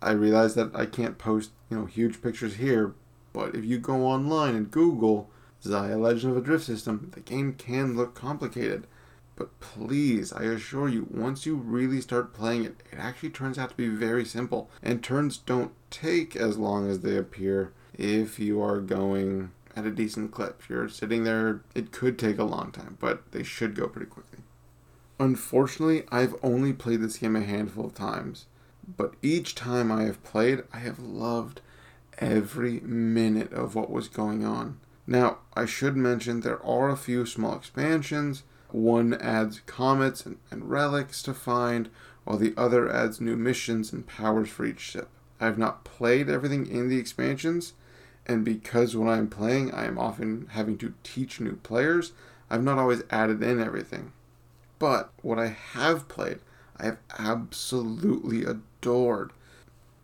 I 0.00 0.12
realize 0.12 0.54
that 0.54 0.74
I 0.74 0.86
can't 0.86 1.18
post, 1.18 1.50
you 1.68 1.78
know, 1.78 1.86
huge 1.86 2.22
pictures 2.22 2.54
here, 2.54 2.94
but 3.32 3.54
if 3.54 3.64
you 3.64 3.78
go 3.78 4.06
online 4.06 4.54
and 4.54 4.70
Google 4.70 5.28
Xia 5.62 6.00
Legend 6.00 6.32
of 6.32 6.38
a 6.38 6.40
Drift 6.40 6.64
System, 6.64 7.10
the 7.14 7.20
game 7.20 7.52
can 7.52 7.96
look 7.96 8.14
complicated. 8.14 8.86
But 9.40 9.58
please, 9.58 10.34
I 10.34 10.42
assure 10.42 10.86
you, 10.86 11.06
once 11.10 11.46
you 11.46 11.54
really 11.54 12.02
start 12.02 12.34
playing 12.34 12.66
it, 12.66 12.82
it 12.92 12.98
actually 12.98 13.30
turns 13.30 13.56
out 13.56 13.70
to 13.70 13.74
be 13.74 13.88
very 13.88 14.22
simple. 14.22 14.68
And 14.82 15.02
turns 15.02 15.38
don't 15.38 15.72
take 15.90 16.36
as 16.36 16.58
long 16.58 16.90
as 16.90 17.00
they 17.00 17.16
appear 17.16 17.72
if 17.94 18.38
you 18.38 18.60
are 18.60 18.80
going 18.82 19.52
at 19.74 19.86
a 19.86 19.90
decent 19.90 20.30
clip. 20.30 20.60
If 20.60 20.68
you're 20.68 20.90
sitting 20.90 21.24
there, 21.24 21.62
it 21.74 21.90
could 21.90 22.18
take 22.18 22.38
a 22.38 22.44
long 22.44 22.70
time, 22.70 22.98
but 23.00 23.32
they 23.32 23.42
should 23.42 23.74
go 23.74 23.88
pretty 23.88 24.10
quickly. 24.10 24.40
Unfortunately, 25.18 26.02
I've 26.12 26.36
only 26.42 26.74
played 26.74 27.00
this 27.00 27.16
game 27.16 27.34
a 27.34 27.40
handful 27.40 27.86
of 27.86 27.94
times, 27.94 28.44
but 28.94 29.14
each 29.22 29.54
time 29.54 29.90
I 29.90 30.02
have 30.02 30.22
played, 30.22 30.64
I 30.70 30.80
have 30.80 30.98
loved 30.98 31.62
every 32.18 32.80
minute 32.80 33.54
of 33.54 33.74
what 33.74 33.90
was 33.90 34.08
going 34.08 34.44
on. 34.44 34.80
Now, 35.06 35.38
I 35.54 35.64
should 35.64 35.96
mention 35.96 36.40
there 36.40 36.62
are 36.62 36.90
a 36.90 36.96
few 36.98 37.24
small 37.24 37.56
expansions. 37.56 38.42
One 38.72 39.14
adds 39.14 39.60
comets 39.66 40.24
and, 40.24 40.38
and 40.50 40.70
relics 40.70 41.22
to 41.24 41.34
find, 41.34 41.90
while 42.24 42.38
the 42.38 42.54
other 42.56 42.90
adds 42.90 43.20
new 43.20 43.36
missions 43.36 43.92
and 43.92 44.06
powers 44.06 44.48
for 44.48 44.64
each 44.64 44.80
ship. 44.80 45.08
I 45.40 45.46
have 45.46 45.58
not 45.58 45.84
played 45.84 46.28
everything 46.28 46.66
in 46.66 46.88
the 46.88 46.98
expansions, 46.98 47.72
and 48.26 48.44
because 48.44 48.94
when 48.94 49.08
I'm 49.08 49.28
playing, 49.28 49.72
I 49.72 49.86
am 49.86 49.98
often 49.98 50.46
having 50.50 50.78
to 50.78 50.94
teach 51.02 51.40
new 51.40 51.56
players, 51.56 52.12
I've 52.50 52.62
not 52.62 52.78
always 52.78 53.02
added 53.10 53.42
in 53.42 53.60
everything. 53.60 54.12
But 54.78 55.10
what 55.22 55.38
I 55.38 55.48
have 55.48 56.08
played, 56.08 56.40
I 56.76 56.86
have 56.86 56.98
absolutely 57.18 58.44
adored. 58.44 59.32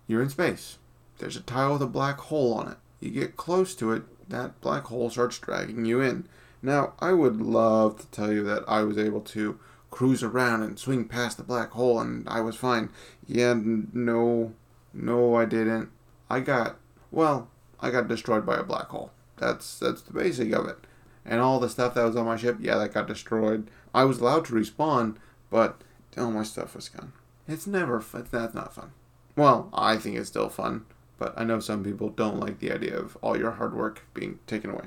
You're 0.06 0.23
in 0.23 0.30
space. 0.30 0.78
There's 1.18 1.37
a 1.37 1.40
tile 1.40 1.75
with 1.75 1.82
a 1.82 1.87
black 1.87 2.18
hole 2.18 2.54
on 2.54 2.68
it. 2.68 2.76
You 3.00 3.11
get 3.11 3.37
close 3.37 3.75
to 3.76 3.92
it, 3.92 4.02
that 4.28 4.61
black 4.61 4.85
hole 4.85 5.11
starts 5.11 5.38
dragging 5.38 5.85
you 5.85 6.00
in. 6.00 6.26
Now, 6.66 6.94
I 6.99 7.12
would 7.12 7.40
love 7.40 8.00
to 8.00 8.06
tell 8.08 8.32
you 8.32 8.42
that 8.42 8.64
I 8.66 8.82
was 8.82 8.99
able 8.99 9.20
to 9.20 9.61
cruise 9.92 10.25
around 10.25 10.64
and 10.64 10.76
swing 10.76 11.04
past 11.04 11.37
the 11.37 11.44
black 11.44 11.70
hole 11.70 12.00
and 12.00 12.28
I 12.28 12.40
was 12.40 12.56
fine. 12.56 12.88
Yeah, 13.25 13.54
no, 13.56 14.52
no, 14.92 15.37
I 15.37 15.44
didn't. 15.44 15.90
I 16.28 16.40
got, 16.40 16.75
well, 17.12 17.49
I 17.78 17.92
got 17.92 18.08
destroyed 18.08 18.44
by 18.44 18.56
a 18.56 18.64
black 18.64 18.88
hole. 18.88 19.12
That's 19.37 19.78
that's 19.78 20.02
the 20.02 20.12
basic 20.12 20.52
of 20.52 20.66
it. 20.66 20.88
And 21.25 21.40
all 21.40 21.61
the 21.61 21.68
stuff 21.68 21.94
that 21.94 22.02
was 22.02 22.16
on 22.16 22.26
my 22.26 22.37
ship, 22.37 22.56
yeah, 22.58 22.78
that 22.78 22.94
got 22.94 23.06
destroyed. 23.06 23.70
I 23.94 24.02
was 24.02 24.18
allowed 24.18 24.46
to 24.46 24.54
respawn, 24.54 25.18
but 25.50 25.80
all 26.18 26.32
my 26.32 26.42
stuff 26.42 26.75
was 26.75 26.88
gone. 26.88 27.12
It's 27.46 27.68
never 27.68 28.00
fun. 28.00 28.26
That's 28.28 28.56
not 28.56 28.75
fun. 28.75 28.90
Well, 29.37 29.68
I 29.73 29.99
think 29.99 30.16
it's 30.16 30.30
still 30.30 30.49
fun, 30.49 30.85
but 31.16 31.32
I 31.37 31.44
know 31.44 31.61
some 31.61 31.85
people 31.85 32.08
don't 32.08 32.40
like 32.40 32.58
the 32.58 32.73
idea 32.73 32.99
of 32.99 33.16
all 33.23 33.38
your 33.38 33.52
hard 33.52 33.73
work 33.73 34.02
being 34.14 34.40
taken 34.49 34.70
away. 34.70 34.87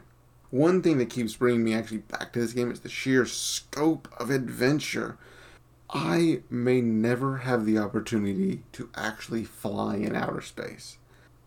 One 0.51 0.81
thing 0.81 0.97
that 0.97 1.11
keeps 1.11 1.35
bringing 1.35 1.63
me 1.63 1.75
actually 1.75 1.99
back 1.99 2.33
to 2.33 2.39
this 2.39 2.53
game 2.53 2.71
is 2.71 2.79
the 2.79 2.89
sheer 2.89 3.25
scope 3.25 4.07
of 4.17 4.31
adventure. 4.31 5.17
I 5.91 6.41
may 6.49 6.81
never 6.81 7.37
have 7.37 7.65
the 7.65 7.77
opportunity 7.77 8.63
to 8.73 8.89
actually 8.95 9.43
fly 9.43 9.97
in 9.97 10.15
outer 10.15 10.41
space. 10.41 10.97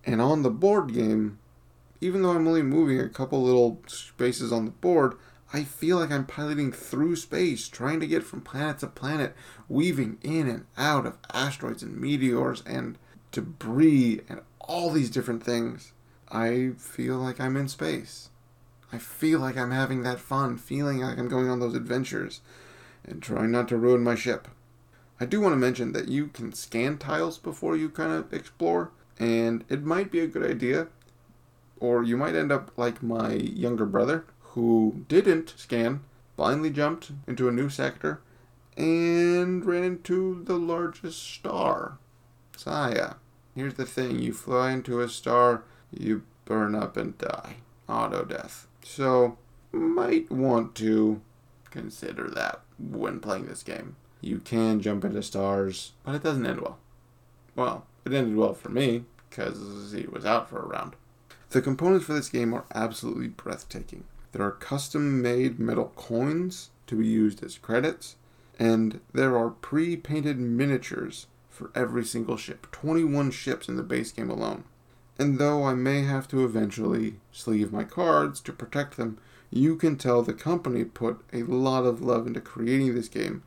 And 0.04 0.20
on 0.20 0.42
the 0.42 0.50
board 0.50 0.92
game, 0.92 1.38
even 2.00 2.22
though 2.22 2.30
I'm 2.30 2.46
only 2.46 2.62
moving 2.62 3.00
a 3.00 3.08
couple 3.08 3.42
little 3.42 3.80
spaces 3.86 4.52
on 4.52 4.66
the 4.66 4.70
board, 4.70 5.14
I 5.52 5.64
feel 5.64 5.98
like 5.98 6.10
I'm 6.10 6.26
piloting 6.26 6.72
through 6.72 7.16
space, 7.16 7.68
trying 7.68 8.00
to 8.00 8.06
get 8.06 8.24
from 8.24 8.40
planet 8.40 8.78
to 8.78 8.86
planet, 8.86 9.34
weaving 9.68 10.18
in 10.22 10.48
and 10.48 10.66
out 10.78 11.06
of 11.06 11.18
asteroids 11.32 11.82
and 11.82 12.00
meteors 12.00 12.62
and 12.64 12.98
debris 13.32 14.22
and 14.28 14.40
all 14.60 14.90
these 14.90 15.10
different 15.10 15.42
things. 15.42 15.92
I 16.30 16.72
feel 16.78 17.18
like 17.18 17.40
I'm 17.40 17.56
in 17.56 17.68
space. 17.68 18.30
I 18.92 18.98
feel 18.98 19.40
like 19.40 19.56
I'm 19.56 19.70
having 19.70 20.02
that 20.02 20.20
fun, 20.20 20.58
feeling 20.58 21.00
like 21.00 21.18
I'm 21.18 21.28
going 21.28 21.48
on 21.48 21.60
those 21.60 21.74
adventures, 21.74 22.42
and 23.04 23.22
trying 23.22 23.50
not 23.50 23.68
to 23.68 23.76
ruin 23.78 24.04
my 24.04 24.14
ship. 24.14 24.48
I 25.18 25.24
do 25.24 25.40
want 25.40 25.54
to 25.54 25.58
mention 25.58 25.92
that 25.92 26.08
you 26.08 26.26
can 26.26 26.52
scan 26.52 26.98
tiles 26.98 27.38
before 27.38 27.76
you 27.76 27.88
kind 27.88 28.12
of 28.12 28.32
explore, 28.32 28.90
and 29.18 29.64
it 29.68 29.82
might 29.82 30.10
be 30.10 30.20
a 30.20 30.26
good 30.26 30.48
idea, 30.48 30.88
or 31.80 32.02
you 32.02 32.16
might 32.16 32.34
end 32.34 32.52
up 32.52 32.70
like 32.76 33.02
my 33.02 33.32
younger 33.32 33.86
brother, 33.86 34.24
who 34.40 35.04
didn't 35.08 35.54
scan, 35.56 36.00
blindly 36.36 36.70
jumped 36.70 37.12
into 37.26 37.48
a 37.48 37.52
new 37.52 37.70
sector, 37.70 38.20
and 38.76 39.64
ran 39.64 39.84
into 39.84 40.42
the 40.44 40.58
largest 40.58 41.22
star, 41.22 41.98
Xia. 42.56 43.16
Here's 43.54 43.74
the 43.74 43.86
thing 43.86 44.18
you 44.18 44.32
fly 44.32 44.72
into 44.72 45.00
a 45.00 45.08
star, 45.08 45.64
you 45.90 46.24
burn 46.44 46.74
up 46.74 46.96
and 46.96 47.16
die. 47.16 47.56
Auto 47.88 48.24
death. 48.24 48.66
So, 48.84 49.38
might 49.72 50.30
want 50.30 50.74
to 50.76 51.20
consider 51.70 52.28
that 52.30 52.60
when 52.78 53.20
playing 53.20 53.46
this 53.46 53.62
game. 53.62 53.96
You 54.20 54.38
can 54.38 54.80
jump 54.80 55.04
into 55.04 55.22
stars, 55.22 55.92
but 56.04 56.14
it 56.14 56.22
doesn't 56.22 56.46
end 56.46 56.60
well. 56.60 56.78
Well, 57.56 57.86
it 58.04 58.12
ended 58.12 58.36
well 58.36 58.54
for 58.54 58.68
me, 58.68 59.04
because 59.28 59.92
he 59.94 60.06
was 60.06 60.24
out 60.24 60.48
for 60.48 60.60
a 60.60 60.66
round. 60.66 60.94
The 61.50 61.62
components 61.62 62.06
for 62.06 62.14
this 62.14 62.28
game 62.28 62.54
are 62.54 62.64
absolutely 62.74 63.28
breathtaking. 63.28 64.04
There 64.32 64.42
are 64.42 64.52
custom 64.52 65.20
made 65.20 65.58
metal 65.58 65.92
coins 65.96 66.70
to 66.86 66.96
be 66.96 67.06
used 67.06 67.42
as 67.44 67.58
credits, 67.58 68.16
and 68.58 69.00
there 69.12 69.36
are 69.36 69.50
pre 69.50 69.96
painted 69.96 70.38
miniatures 70.38 71.26
for 71.50 71.70
every 71.74 72.04
single 72.04 72.36
ship 72.36 72.70
21 72.72 73.30
ships 73.30 73.68
in 73.68 73.76
the 73.76 73.82
base 73.82 74.12
game 74.12 74.30
alone. 74.30 74.64
And 75.18 75.38
though 75.38 75.64
I 75.64 75.74
may 75.74 76.02
have 76.02 76.26
to 76.28 76.44
eventually 76.44 77.16
sleeve 77.32 77.72
my 77.72 77.84
cards 77.84 78.40
to 78.40 78.52
protect 78.52 78.96
them, 78.96 79.18
you 79.50 79.76
can 79.76 79.96
tell 79.96 80.22
the 80.22 80.32
company 80.32 80.84
put 80.84 81.20
a 81.32 81.42
lot 81.42 81.84
of 81.84 82.00
love 82.00 82.26
into 82.26 82.40
creating 82.40 82.94
this 82.94 83.08
game 83.08 83.42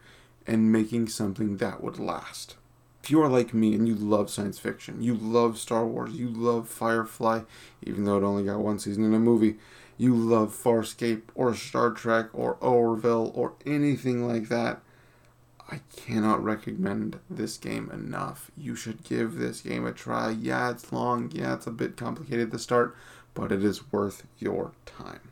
and 0.46 0.72
making 0.72 1.08
something 1.08 1.58
that 1.58 1.82
would 1.82 1.98
last. 1.98 2.56
If 3.04 3.12
you 3.12 3.22
are 3.22 3.30
like 3.30 3.54
me 3.54 3.74
and 3.74 3.88
you 3.88 3.96
love 3.96 4.30
science 4.30 4.60
fiction, 4.60 5.02
you 5.02 5.16
love 5.16 5.58
Star 5.58 5.86
Wars, 5.86 6.14
you 6.14 6.28
love 6.28 6.68
Firefly, 6.68 7.42
even 7.84 8.06
though 8.06 8.18
it 8.18 8.24
only 8.24 8.44
got 8.44 8.60
one 8.60 8.80
season 8.80 9.04
in 9.04 9.14
a 9.14 9.20
movie, 9.20 9.58
you 9.98 10.16
love 10.16 10.54
Farscape 10.54 11.24
or 11.36 11.54
Star 11.56 11.92
Trek 11.92 12.28
or 12.34 12.58
Orville 12.62 13.32
or 13.36 13.54
anything 13.66 14.28
like 14.28 14.50
that, 14.50 14.82
I 15.72 15.82
cannot 15.96 16.44
recommend 16.44 17.20
this 17.30 17.58
game 17.58 17.90
enough. 17.92 18.52
You 18.56 18.76
should 18.76 19.04
give 19.04 19.36
this 19.36 19.62
game 19.62 19.86
a 19.86 19.92
try. 19.92 20.30
Yeah, 20.30 20.70
it's 20.70 20.92
long. 20.92 21.32
Yeah, 21.34 21.56
it's 21.56 21.66
a 21.66 21.72
bit 21.72 21.98
complicated 21.98 22.52
to 22.52 22.60
start, 22.60 22.96
but 23.34 23.52
it 23.52 23.64
is 23.64 23.92
worth 23.92 24.28
your 24.38 24.74
time. 24.86 25.32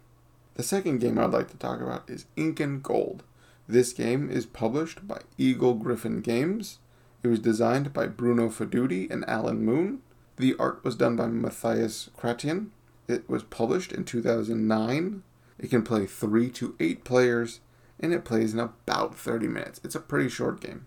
The 0.56 0.64
second 0.64 1.00
game 1.00 1.20
I'd 1.20 1.32
like 1.32 1.52
to 1.52 1.58
talk 1.58 1.82
about 1.82 2.10
is 2.10 2.26
Incan 2.36 2.82
Gold. 2.82 3.24
This 3.68 3.94
game 3.94 4.30
is 4.30 4.46
published 4.46 5.08
by 5.08 5.22
Eagle-Gryphon 5.38 6.22
Games. 6.22 6.80
It 7.22 7.28
was 7.28 7.40
designed 7.40 7.94
by 7.94 8.08
Bruno 8.08 8.50
Faidutti 8.50 9.10
and 9.10 9.24
Alan 9.28 9.64
Moon. 9.64 10.02
The 10.38 10.56
art 10.60 10.84
was 10.84 10.96
done 10.96 11.16
by 11.16 11.28
Matthias 11.28 12.10
Catrein. 12.18 12.70
It 13.08 13.30
was 13.30 13.44
published 13.44 13.92
in 13.92 14.04
2009. 14.04 15.24
It 15.60 15.70
can 15.70 15.84
play 15.84 16.06
3 16.06 16.50
to 16.52 16.76
8 16.80 17.04
players 17.04 17.60
and 18.04 18.14
it 18.14 18.26
plays 18.26 18.54
in 18.54 18.60
about 18.60 19.16
30 19.16 19.48
minutes. 19.48 19.80
It's 19.82 19.96
a 19.96 20.00
pretty 20.02 20.28
short 20.28 20.60
game. 20.60 20.86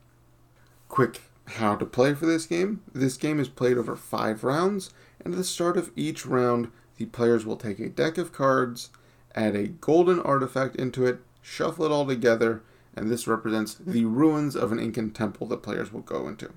Quick 0.88 1.22
how 1.46 1.74
to 1.74 1.86
play 1.86 2.12
for 2.12 2.26
this 2.26 2.44
game. 2.44 2.82
This 2.92 3.16
game 3.16 3.40
is 3.40 3.48
played 3.48 3.78
over 3.78 3.96
five 3.96 4.44
rounds, 4.44 4.92
and 5.24 5.32
at 5.32 5.38
the 5.38 5.44
start 5.44 5.78
of 5.78 5.90
each 5.96 6.26
round, 6.26 6.70
the 6.98 7.06
players 7.06 7.46
will 7.46 7.56
take 7.56 7.78
a 7.78 7.88
deck 7.88 8.18
of 8.18 8.32
cards, 8.32 8.90
add 9.34 9.56
a 9.56 9.68
golden 9.68 10.20
artifact 10.20 10.76
into 10.76 11.06
it, 11.06 11.20
shuffle 11.40 11.86
it 11.86 11.90
all 11.90 12.06
together, 12.06 12.62
and 12.94 13.10
this 13.10 13.26
represents 13.26 13.74
the 13.74 14.04
ruins 14.04 14.54
of 14.54 14.70
an 14.70 14.78
Incan 14.78 15.10
temple 15.10 15.46
that 15.48 15.62
players 15.62 15.92
will 15.92 16.02
go 16.02 16.28
into. 16.28 16.52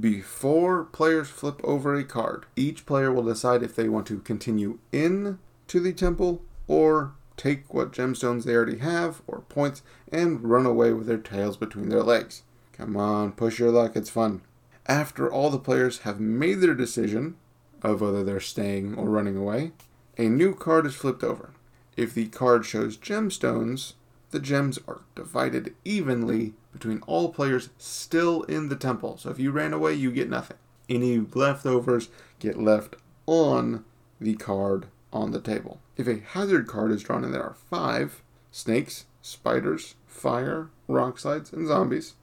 Before 0.00 0.84
players 0.84 1.28
flip 1.28 1.60
over 1.62 1.94
a 1.94 2.04
card, 2.04 2.46
each 2.56 2.86
player 2.86 3.12
will 3.12 3.24
decide 3.24 3.62
if 3.62 3.76
they 3.76 3.88
want 3.88 4.06
to 4.06 4.20
continue 4.20 4.78
in 4.90 5.38
to 5.68 5.80
the 5.80 5.92
temple 5.92 6.42
or 6.66 7.12
take 7.36 7.72
what 7.72 7.92
gemstones 7.92 8.44
they 8.44 8.54
already 8.54 8.78
have 8.78 9.22
or 9.26 9.40
points 9.42 9.82
and 10.10 10.42
run 10.42 10.66
away 10.66 10.92
with 10.92 11.06
their 11.06 11.18
tails 11.18 11.56
between 11.56 11.88
their 11.88 12.02
legs. 12.02 12.42
Come 12.72 12.96
on, 12.96 13.32
push 13.32 13.58
your 13.58 13.70
luck, 13.70 13.96
it's 13.96 14.10
fun. 14.10 14.42
After 14.86 15.30
all 15.30 15.50
the 15.50 15.58
players 15.58 16.00
have 16.00 16.20
made 16.20 16.60
their 16.60 16.74
decision 16.74 17.36
of 17.82 18.00
whether 18.00 18.22
they're 18.22 18.40
staying 18.40 18.94
or 18.94 19.08
running 19.08 19.36
away, 19.36 19.72
a 20.16 20.28
new 20.28 20.54
card 20.54 20.86
is 20.86 20.94
flipped 20.94 21.24
over. 21.24 21.50
If 21.96 22.14
the 22.14 22.26
card 22.26 22.64
shows 22.64 22.96
gemstones, 22.96 23.94
the 24.30 24.40
gems 24.40 24.78
are 24.86 25.02
divided 25.14 25.74
evenly 25.84 26.54
between 26.72 27.00
all 27.06 27.32
players 27.32 27.70
still 27.78 28.42
in 28.42 28.68
the 28.68 28.76
temple. 28.76 29.16
So 29.16 29.30
if 29.30 29.38
you 29.38 29.50
ran 29.50 29.72
away, 29.72 29.94
you 29.94 30.12
get 30.12 30.28
nothing. 30.28 30.58
Any 30.88 31.18
leftovers 31.18 32.08
get 32.38 32.60
left 32.60 32.96
on 33.26 33.84
the 34.20 34.34
card 34.34 34.86
on 35.12 35.30
the 35.30 35.40
table. 35.40 35.80
If 35.96 36.06
a 36.06 36.20
hazard 36.20 36.66
card 36.66 36.92
is 36.92 37.02
drawn 37.02 37.24
and 37.24 37.32
there 37.32 37.42
are 37.42 37.56
five 37.70 38.22
snakes, 38.50 39.06
spiders, 39.22 39.94
fire, 40.06 40.70
rock 40.88 41.18
slides, 41.18 41.52
and 41.52 41.66
zombies. 41.66 42.14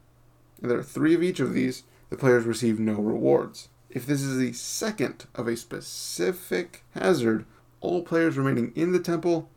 And 0.62 0.70
there 0.72 0.80
are 0.80 0.84
three 0.84 1.14
of 1.14 1.24
each 1.24 1.40
of 1.40 1.54
these. 1.54 1.84
The 2.10 2.18
players 2.18 2.46
receive 2.46 2.80
no 2.80 2.94
rewards. 2.94 3.70
If 3.90 4.06
this 4.06 4.22
is 4.22 4.38
the 4.38 4.54
second 4.54 5.26
of 5.36 5.48
a 5.48 5.56
specific 5.56 6.84
hazard, 6.92 7.46
all 7.82 8.02
players 8.02 8.38
remaining 8.38 8.72
in 8.76 8.92
the 8.92 9.00
temple 9.00 9.50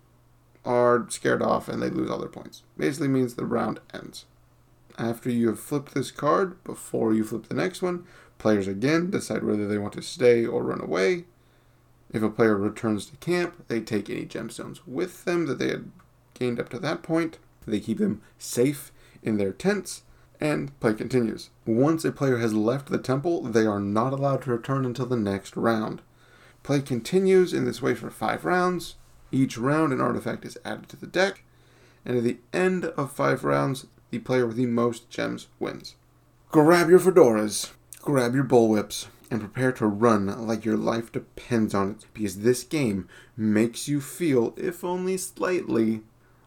are 0.64 1.06
scared 1.08 1.42
off 1.42 1.68
and 1.68 1.80
they 1.80 1.88
lose 1.88 2.10
all 2.10 2.18
their 2.18 2.28
points. 2.28 2.62
Basically 2.76 3.08
means 3.08 3.34
the 3.34 3.46
round 3.46 3.80
ends. 3.94 4.26
After 4.98 5.30
you 5.30 5.48
have 5.48 5.60
flipped 5.60 5.94
this 5.94 6.10
card, 6.10 6.62
before 6.64 7.14
you 7.14 7.24
flip 7.24 7.48
the 7.48 7.54
next 7.54 7.82
one, 7.82 8.04
players 8.38 8.66
again 8.66 9.10
decide 9.10 9.44
whether 9.44 9.66
they 9.66 9.78
want 9.78 9.92
to 9.94 10.02
stay 10.02 10.44
or 10.44 10.62
run 10.62 10.80
away. 10.80 11.24
If 12.12 12.22
a 12.22 12.30
player 12.30 12.56
returns 12.56 13.06
to 13.06 13.16
camp, 13.16 13.66
they 13.68 13.80
take 13.80 14.08
any 14.08 14.26
gemstones 14.26 14.80
with 14.86 15.24
them 15.24 15.46
that 15.46 15.58
they 15.58 15.68
had 15.68 15.90
gained 16.34 16.60
up 16.60 16.68
to 16.70 16.78
that 16.78 17.02
point. 17.02 17.38
They 17.66 17.80
keep 17.80 17.98
them 17.98 18.22
safe 18.38 18.92
in 19.22 19.38
their 19.38 19.52
tents, 19.52 20.02
and 20.40 20.78
play 20.80 20.94
continues. 20.94 21.50
Once 21.64 22.04
a 22.04 22.12
player 22.12 22.38
has 22.38 22.54
left 22.54 22.88
the 22.88 22.98
temple, 22.98 23.42
they 23.42 23.66
are 23.66 23.80
not 23.80 24.12
allowed 24.12 24.42
to 24.42 24.50
return 24.50 24.84
until 24.84 25.06
the 25.06 25.16
next 25.16 25.56
round. 25.56 26.00
Play 26.62 26.80
continues 26.80 27.52
in 27.52 27.64
this 27.64 27.82
way 27.82 27.94
for 27.94 28.10
five 28.10 28.44
rounds. 28.44 28.96
Each 29.32 29.58
round, 29.58 29.92
an 29.92 30.00
artifact 30.00 30.44
is 30.44 30.58
added 30.64 30.88
to 30.90 30.96
the 30.96 31.06
deck, 31.06 31.42
and 32.04 32.16
at 32.16 32.24
the 32.24 32.38
end 32.52 32.84
of 32.84 33.12
five 33.12 33.42
rounds, 33.42 33.86
the 34.10 34.20
player 34.20 34.46
with 34.46 34.56
the 34.56 34.66
most 34.66 35.10
gems 35.10 35.48
wins. 35.58 35.96
Grab 36.50 36.88
your 36.88 37.00
fedoras, 37.00 37.72
grab 38.00 38.34
your 38.34 38.44
bullwhips, 38.44 39.06
and 39.30 39.40
prepare 39.40 39.72
to 39.72 39.86
run 39.86 40.46
like 40.46 40.64
your 40.64 40.76
life 40.76 41.12
depends 41.12 41.74
on 41.74 41.92
it, 41.92 42.06
because 42.14 42.40
this 42.40 42.64
game 42.64 43.08
makes 43.36 43.88
you 43.88 44.00
feel, 44.00 44.54
if 44.56 44.84
only 44.84 45.16
slightly, 45.16 46.02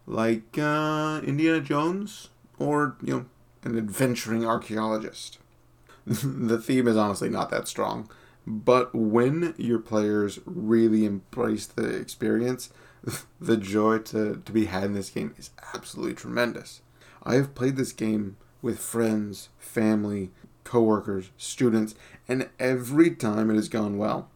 like 0.05 0.57
uh, 0.57 1.21
Indiana 1.23 1.61
Jones 1.61 2.29
or, 2.57 2.97
you 3.01 3.13
know, 3.13 3.25
an 3.63 3.77
adventuring 3.77 4.45
archaeologist. 4.45 5.39
the 6.05 6.57
theme 6.57 6.87
is 6.87 6.97
honestly 6.97 7.29
not 7.29 7.49
that 7.51 7.67
strong, 7.67 8.09
but 8.47 8.93
when 8.95 9.53
your 9.57 9.79
players 9.79 10.39
really 10.45 11.05
embrace 11.05 11.67
the 11.67 11.87
experience, 11.97 12.71
the 13.39 13.57
joy 13.57 13.99
to, 13.99 14.41
to 14.43 14.51
be 14.51 14.65
had 14.65 14.85
in 14.85 14.93
this 14.93 15.09
game 15.09 15.33
is 15.37 15.51
absolutely 15.73 16.15
tremendous. 16.15 16.81
I 17.23 17.35
have 17.35 17.55
played 17.55 17.75
this 17.75 17.91
game 17.91 18.37
with 18.61 18.79
friends, 18.79 19.49
family, 19.57 20.31
coworkers, 20.63 21.31
students, 21.37 21.95
and 22.27 22.49
every 22.59 23.11
time 23.11 23.49
it 23.49 23.55
has 23.55 23.69
gone 23.69 23.97
well. 23.97 24.29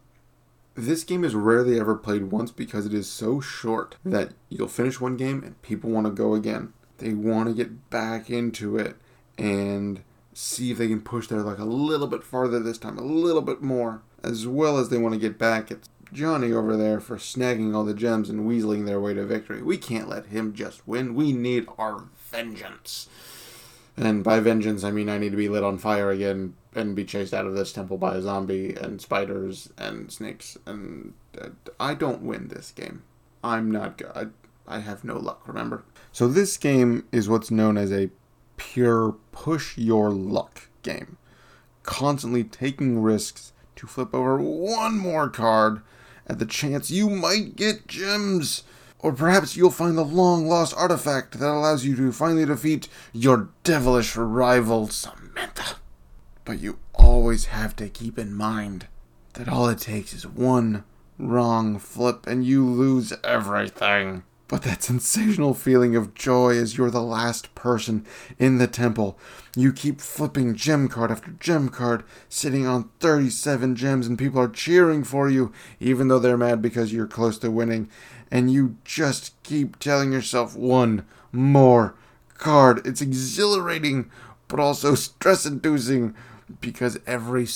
This 0.76 1.04
game 1.04 1.24
is 1.24 1.36
rarely 1.36 1.80
ever 1.80 1.96
played 1.96 2.32
once 2.32 2.52
because 2.52 2.86
it 2.86 2.94
is 2.94 3.08
so 3.08 3.40
short 3.40 3.98
that 4.04 4.32
you'll 4.50 4.68
finish 4.68 5.00
one 5.00 5.18
game 5.18 5.44
and 5.44 5.62
people 5.62 5.92
want 5.92 6.08
to 6.08 6.12
go 6.12 6.34
again. 6.34 6.74
They 6.98 7.14
want 7.14 7.50
to 7.50 7.56
get 7.56 7.90
back 7.92 8.30
into 8.30 8.78
it 8.78 8.96
and 9.38 10.02
see 10.34 10.72
if 10.72 10.80
they 10.80 10.88
can 10.88 11.02
push 11.02 11.28
their 11.28 11.42
luck 11.42 11.60
a 11.60 11.66
little 11.66 12.08
bit 12.08 12.24
farther 12.24 12.60
this 12.60 12.80
time, 12.80 12.98
a 12.98 13.04
little 13.04 13.42
bit 13.42 13.62
more, 13.62 14.02
as 14.24 14.48
well 14.48 14.78
as 14.78 14.90
they 14.90 14.98
want 14.98 15.14
to 15.14 15.20
get 15.20 15.38
back 15.38 15.72
at 15.72 15.88
Johnny 16.12 16.52
over 16.52 16.78
there 16.78 17.00
for 17.00 17.18
snagging 17.18 17.76
all 17.76 17.84
the 17.84 17.94
gems 17.94 18.30
and 18.30 18.50
weaseling 18.50 18.86
their 18.86 19.00
way 19.00 19.14
to 19.14 19.26
victory. 19.26 19.62
We 19.62 19.78
can't 19.78 20.10
let 20.10 20.28
him 20.28 20.54
just 20.54 20.88
win. 20.88 21.16
We 21.16 21.34
need 21.34 21.68
our 21.78 22.06
vengeance. 22.18 23.10
And 23.96 24.24
by 24.24 24.40
vengeance, 24.40 24.84
I 24.84 24.92
mean 24.92 25.10
I 25.10 25.18
need 25.18 25.32
to 25.32 25.38
be 25.38 25.50
lit 25.50 25.64
on 25.64 25.78
fire 25.78 26.10
again 26.10 26.56
and 26.76 26.96
be 26.96 27.06
chased 27.06 27.34
out 27.34 27.46
of 27.46 27.54
this 27.54 27.72
temple 27.72 27.98
by 27.98 28.16
a 28.16 28.22
zombie 28.22 28.74
and 28.74 29.00
spiders 29.00 29.72
and 29.78 30.12
snakes. 30.12 30.58
And 30.66 31.14
uh, 31.40 31.50
I 31.80 31.94
don't 31.94 32.24
win 32.24 32.48
this 32.48 32.72
game. 32.72 33.04
I'm 33.44 33.70
not 33.70 33.98
good. 33.98 34.12
I, 34.16 34.26
I 34.68 34.80
have 34.80 35.04
no 35.04 35.18
luck, 35.18 35.48
remember? 35.48 35.84
So 36.12 36.28
this 36.28 36.58
game 36.58 37.06
is 37.12 37.30
what's 37.30 37.52
known 37.52 37.78
as 37.78 37.92
a 37.92 38.10
pure 38.58 39.16
push 39.32 39.78
your 39.78 40.10
luck 40.10 40.70
game. 40.82 41.18
Constantly 41.84 42.44
taking 42.44 43.02
risks 43.02 43.52
to 43.76 43.88
flip 43.88 44.14
over 44.16 44.38
one 44.38 44.98
more 44.98 45.30
card 45.30 45.82
at 46.26 46.40
the 46.40 46.46
chance 46.46 46.90
you 46.90 47.10
might 47.10 47.56
get 47.56 47.88
gems. 47.88 48.64
Or 49.04 49.12
perhaps 49.12 49.58
you'll 49.58 49.70
find 49.70 49.98
the 49.98 50.06
long 50.06 50.48
lost 50.48 50.74
artifact 50.78 51.38
that 51.38 51.50
allows 51.50 51.84
you 51.84 51.94
to 51.98 52.14
finally 52.14 52.46
defeat 52.46 52.88
your 53.12 53.50
devilish 53.64 54.16
rival, 54.16 54.88
Samantha. 54.88 55.76
But 56.46 56.62
you 56.62 56.80
always 56.96 57.46
have 57.46 57.76
to 57.76 57.90
keep 57.90 58.18
in 58.18 58.34
mind 58.34 58.88
that 59.34 59.50
all 59.50 59.68
it 59.68 59.80
takes 59.80 60.14
is 60.14 60.26
one 60.26 60.86
wrong 61.20 61.80
flip 61.80 62.26
and 62.26 62.46
you 62.46 62.66
lose 62.66 63.12
everything. 63.26 64.24
But 64.48 64.64
that 64.64 64.84
sensational 64.84 65.54
feeling 65.54 65.96
of 65.96 66.14
joy 66.14 66.58
as 66.58 66.78
you're 66.78 66.92
the 66.92 67.02
last 67.02 67.56
person 67.56 68.06
in 68.38 68.58
the 68.58 68.68
temple. 68.68 69.18
You 69.56 69.74
keep 69.74 70.00
flipping 70.00 70.56
gem 70.56 70.88
card 70.88 71.12
after 71.12 71.32
gem 71.40 71.70
card, 71.70 72.04
sitting 72.30 72.68
on 72.68 72.90
37 73.00 73.76
gems, 73.76 74.06
and 74.06 74.18
people 74.18 74.40
are 74.40 74.48
cheering 74.48 75.04
for 75.04 75.30
you, 75.30 75.52
even 75.80 76.08
though 76.08 76.20
they're 76.20 76.38
mad 76.38 76.62
because 76.62 76.94
you're 76.94 77.08
close 77.08 77.38
to 77.40 77.50
winning. 77.50 77.90
And 78.34 78.52
you 78.52 78.78
just 78.84 79.32
keep 79.44 79.78
telling 79.78 80.12
yourself 80.12 80.56
one 80.56 81.06
more 81.32 81.94
card. 82.40 82.82
It's 82.84 83.00
exhilarating, 83.00 84.10
but 84.48 84.60
also 84.60 84.96
stress 84.96 85.46
inducing 85.46 86.16
because 86.60 86.98
every, 87.06 87.48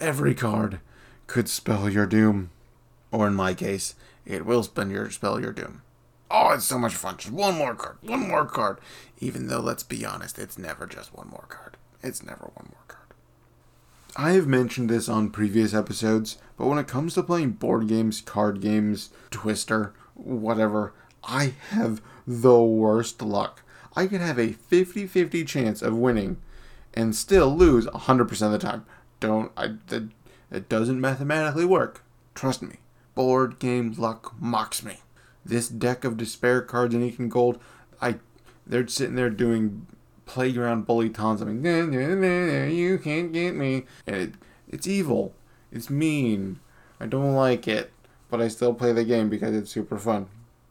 every 0.00 0.34
card 0.34 0.80
could 1.28 1.48
spell 1.48 1.88
your 1.88 2.06
doom. 2.06 2.50
Or 3.12 3.28
in 3.28 3.34
my 3.34 3.54
case, 3.54 3.94
it 4.26 4.44
will 4.44 4.64
spell 4.64 4.88
your, 4.88 5.08
spell 5.10 5.40
your 5.40 5.52
doom. 5.52 5.82
Oh, 6.28 6.50
it's 6.50 6.64
so 6.64 6.76
much 6.76 6.96
fun. 6.96 7.16
Just 7.16 7.32
one 7.32 7.56
more 7.56 7.76
card. 7.76 7.98
One 8.02 8.26
more 8.26 8.46
card. 8.46 8.80
Even 9.20 9.46
though, 9.46 9.60
let's 9.60 9.84
be 9.84 10.04
honest, 10.04 10.40
it's 10.40 10.58
never 10.58 10.88
just 10.88 11.14
one 11.14 11.28
more 11.28 11.46
card. 11.48 11.76
It's 12.02 12.20
never 12.20 12.50
one 12.54 12.66
more 12.72 12.82
card. 12.88 13.03
I 14.16 14.32
have 14.32 14.46
mentioned 14.46 14.88
this 14.88 15.08
on 15.08 15.30
previous 15.30 15.74
episodes, 15.74 16.38
but 16.56 16.66
when 16.66 16.78
it 16.78 16.86
comes 16.86 17.14
to 17.14 17.22
playing 17.22 17.52
board 17.52 17.88
games, 17.88 18.20
card 18.20 18.60
games, 18.60 19.10
Twister, 19.30 19.92
whatever, 20.14 20.92
I 21.24 21.54
have 21.70 22.00
the 22.26 22.60
worst 22.60 23.20
luck. 23.22 23.62
I 23.96 24.06
can 24.06 24.20
have 24.20 24.38
a 24.38 24.52
50 24.52 25.06
50 25.06 25.44
chance 25.44 25.82
of 25.82 25.96
winning 25.96 26.36
and 26.92 27.14
still 27.14 27.54
lose 27.54 27.86
100% 27.86 28.42
of 28.42 28.52
the 28.52 28.58
time. 28.58 28.84
Don't, 29.20 29.50
I, 29.56 29.74
that, 29.88 30.08
it 30.50 30.68
doesn't 30.68 31.00
mathematically 31.00 31.64
work. 31.64 32.02
Trust 32.34 32.62
me. 32.62 32.76
Board 33.14 33.58
game 33.58 33.94
luck 33.96 34.34
mocks 34.40 34.82
me 34.82 34.98
this 35.44 35.68
deck 35.68 36.04
of 36.04 36.16
despair 36.16 36.62
cards 36.62 36.94
in 36.94 37.02
Incan 37.02 37.28
Gold, 37.28 37.58
I 38.00 38.16
they're 38.66 38.88
sitting 38.88 39.14
there 39.14 39.30
doing 39.30 39.86
playground 40.26 40.86
bully 40.86 41.10
taunts. 41.10 41.42
I 41.42 41.46
mean, 41.46 41.62
nah, 41.62 41.84
nah, 41.86 42.14
nah, 42.14 42.64
you 42.64 42.98
can't 42.98 43.32
get 43.32 43.54
me. 43.54 43.84
And 44.06 44.16
it, 44.16 44.34
it's 44.68 44.86
evil. 44.86 45.34
It's 45.70 45.90
mean. 45.90 46.60
I 47.00 47.06
don't 47.06 47.34
like 47.34 47.66
it, 47.68 47.92
but 48.30 48.40
I 48.40 48.48
still 48.48 48.74
play 48.74 48.92
the 48.92 49.04
game 49.04 49.28
because 49.28 49.54
it's 49.54 49.70
super 49.70 49.98
fun. 49.98 50.28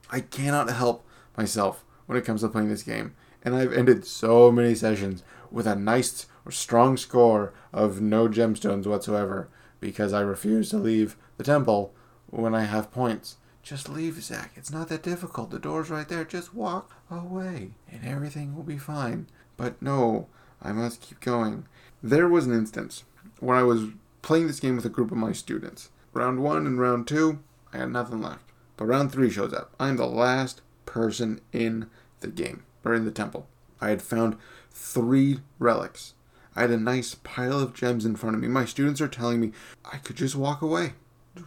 I 0.10 0.22
cannot 0.22 0.70
help 0.70 1.06
myself 1.38 1.84
when 2.06 2.18
it 2.18 2.26
comes 2.26 2.42
to 2.42 2.50
playing 2.50 2.70
this 2.70 2.84
game, 2.84 3.16
and 3.44 3.56
I've 3.56 3.74
ended 3.74 4.06
so 4.06 4.52
many 4.52 4.76
sessions 4.76 5.24
with 5.52 5.68
a 5.68 5.76
nice 5.76 6.26
or 6.46 6.52
strong 6.52 6.98
score 6.98 7.54
of 7.72 8.02
no 8.02 8.28
gemstones 8.28 8.86
whatsoever 8.86 9.50
because 9.80 10.14
I 10.14 10.22
refuse 10.22 10.70
to 10.70 10.78
leave 10.78 11.18
the 11.38 11.44
temple 11.44 11.94
when 12.28 12.56
I 12.56 12.64
have 12.64 12.92
points. 12.92 13.38
Just 13.62 13.88
leave, 13.88 14.22
Zach. 14.22 14.52
It's 14.56 14.72
not 14.72 14.90
that 14.90 15.04
difficult. 15.04 15.52
The 15.52 15.60
door's 15.60 15.90
right 15.90 16.08
there. 16.08 16.26
Just 16.26 16.54
walk 16.54 16.92
away, 17.10 17.72
and 17.90 18.06
everything 18.06 18.56
will 18.56 18.64
be 18.64 18.78
fine. 18.78 19.28
But 19.64 19.82
no, 19.82 20.28
I 20.62 20.74
must 20.74 21.00
keep 21.00 21.22
going. 21.22 21.68
There 22.02 22.28
was 22.28 22.46
an 22.46 22.52
instance 22.52 23.06
when 23.40 23.58
I 23.58 23.64
was 23.64 23.92
playing 24.22 24.48
this 24.48 24.60
game 24.60 24.76
with 24.76 24.84
a 24.84 24.90
group 24.90 25.10
of 25.10 25.16
my 25.16 25.32
students. 25.32 25.90
Round 26.12 26.44
one 26.44 26.68
and 26.68 26.78
round 26.78 27.08
two, 27.08 27.40
I 27.72 27.78
had 27.78 27.90
nothing 27.90 28.22
left. 28.22 28.44
But 28.76 28.88
round 28.88 29.14
three 29.14 29.30
shows 29.30 29.54
up. 29.54 29.74
I'm 29.80 29.96
the 29.96 30.06
last 30.06 30.60
person 30.86 31.40
in 31.54 31.90
the 32.20 32.28
game, 32.28 32.66
or 32.84 32.94
in 32.94 33.06
the 33.06 33.12
temple. 33.12 33.48
I 33.80 33.88
had 33.88 34.02
found 34.02 34.36
three 34.70 35.40
relics. 35.60 36.14
I 36.58 36.62
had 36.64 36.72
a 36.72 36.78
nice 36.78 37.16
pile 37.24 37.62
of 37.62 37.74
gems 37.74 38.04
in 38.04 38.18
front 38.18 38.36
of 38.36 38.42
me. 38.42 38.50
My 38.50 38.66
students 38.66 39.00
are 39.00 39.08
telling 39.08 39.40
me 39.40 39.54
I 39.86 39.96
could 40.00 40.18
just 40.18 40.36
walk 40.36 40.62
away, 40.62 40.92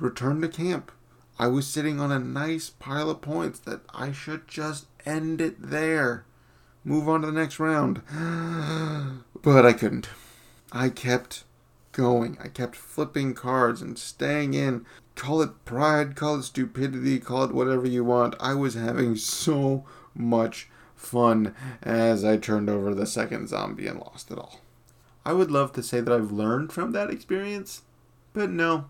return 0.00 0.40
to 0.40 0.48
camp. 0.48 0.90
I 1.38 1.48
was 1.48 1.66
sitting 1.66 2.00
on 2.00 2.10
a 2.10 2.18
nice 2.18 2.70
pile 2.70 3.10
of 3.10 3.20
points 3.20 3.58
that 3.58 3.82
I 3.92 4.12
should 4.12 4.48
just 4.48 4.86
end 5.04 5.42
it 5.42 5.60
there. 5.60 6.24
Move 6.86 7.08
on 7.08 7.22
to 7.22 7.26
the 7.26 7.32
next 7.32 7.58
round. 7.58 8.00
but 9.42 9.66
I 9.66 9.72
couldn't. 9.72 10.08
I 10.70 10.88
kept 10.88 11.42
going. 11.90 12.38
I 12.40 12.46
kept 12.46 12.76
flipping 12.76 13.34
cards 13.34 13.82
and 13.82 13.98
staying 13.98 14.54
in. 14.54 14.86
Call 15.16 15.42
it 15.42 15.64
pride, 15.64 16.14
call 16.14 16.36
it 16.36 16.44
stupidity, 16.44 17.18
call 17.18 17.42
it 17.42 17.52
whatever 17.52 17.88
you 17.88 18.04
want. 18.04 18.36
I 18.38 18.54
was 18.54 18.74
having 18.74 19.16
so 19.16 19.84
much 20.14 20.68
fun 20.94 21.56
as 21.82 22.24
I 22.24 22.36
turned 22.36 22.70
over 22.70 22.94
the 22.94 23.04
second 23.06 23.48
zombie 23.48 23.88
and 23.88 23.98
lost 23.98 24.30
it 24.30 24.38
all. 24.38 24.60
I 25.24 25.32
would 25.32 25.50
love 25.50 25.72
to 25.72 25.82
say 25.82 26.00
that 26.00 26.12
I've 26.14 26.30
learned 26.30 26.72
from 26.72 26.92
that 26.92 27.10
experience, 27.10 27.82
but 28.32 28.48
no, 28.48 28.84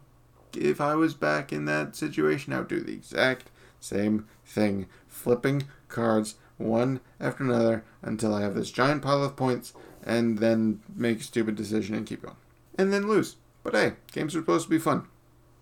if 0.54 0.82
I 0.82 0.96
was 0.96 1.14
back 1.14 1.50
in 1.50 1.64
that 1.64 1.96
situation, 1.96 2.52
I 2.52 2.58
would 2.58 2.68
do 2.68 2.80
the 2.80 2.92
exact 2.92 3.48
same 3.80 4.26
thing. 4.44 4.86
Flipping 5.08 5.62
cards 5.88 6.34
one 6.58 7.00
after 7.20 7.44
another 7.44 7.84
until 8.02 8.34
I 8.34 8.42
have 8.42 8.54
this 8.54 8.70
giant 8.70 9.02
pile 9.02 9.22
of 9.22 9.36
points 9.36 9.72
and 10.02 10.38
then 10.38 10.80
make 10.94 11.20
a 11.20 11.24
stupid 11.24 11.56
decision 11.56 11.94
and 11.94 12.06
keep 12.06 12.22
going. 12.22 12.36
And 12.78 12.92
then 12.92 13.08
lose. 13.08 13.36
But 13.62 13.74
hey, 13.74 13.92
games 14.12 14.34
are 14.36 14.40
supposed 14.40 14.64
to 14.64 14.70
be 14.70 14.78
fun. 14.78 15.06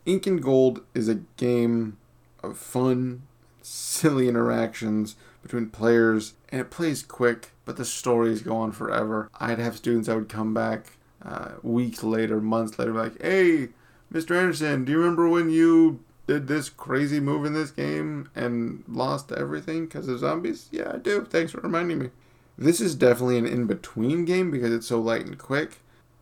Incan 0.05 0.37
Gold 0.39 0.83
is 0.95 1.09
a 1.09 1.23
game 1.37 1.97
of 2.43 2.59
fun, 2.59 3.23
silly 3.63 4.29
interactions 4.29 5.17
between 5.43 5.71
players, 5.71 6.35
and 6.51 6.61
it 6.61 6.71
plays 6.71 7.03
quick, 7.03 7.53
but 7.65 7.77
the 7.77 7.85
stories 7.85 8.43
go 8.43 8.57
on 8.57 8.73
forever. 8.73 9.31
I'd 9.41 9.59
have 9.59 9.77
students 9.77 10.09
that 10.09 10.17
would 10.17 10.29
come 10.29 10.53
back 10.53 10.93
uh, 11.25 11.53
weeks 11.63 12.03
later, 12.03 12.41
months 12.41 12.79
later, 12.79 12.93
like, 12.93 13.21
hey, 13.23 13.69
Mr. 14.13 14.37
Anderson, 14.37 14.85
do 14.85 14.93
you 14.93 14.99
remember 14.99 15.29
when 15.29 15.49
you 15.49 16.01
did 16.27 16.47
this 16.47 16.69
crazy 16.69 17.21
move 17.21 17.45
in 17.45 17.53
this 17.55 17.71
game 17.71 18.31
and 18.35 18.85
lost 18.89 19.31
everything 19.33 19.85
because 19.85 20.09
of 20.09 20.19
zombies? 20.19 20.69
Yeah, 20.71 20.93
I 20.95 20.99
do. 20.99 21.25
Thanks 21.25 21.53
for 21.53 21.61
reminding 21.61 21.99
me. 21.99 22.11
This 22.57 22.81
is 22.81 22.95
definitely 22.95 23.39
an 23.39 23.47
in 23.47 23.67
between 23.67 24.25
game 24.25 24.51
because 24.51 24.73
it's 24.73 24.87
so 24.87 25.01
light 25.01 25.27
and 25.27 25.39
quick, 25.39 25.79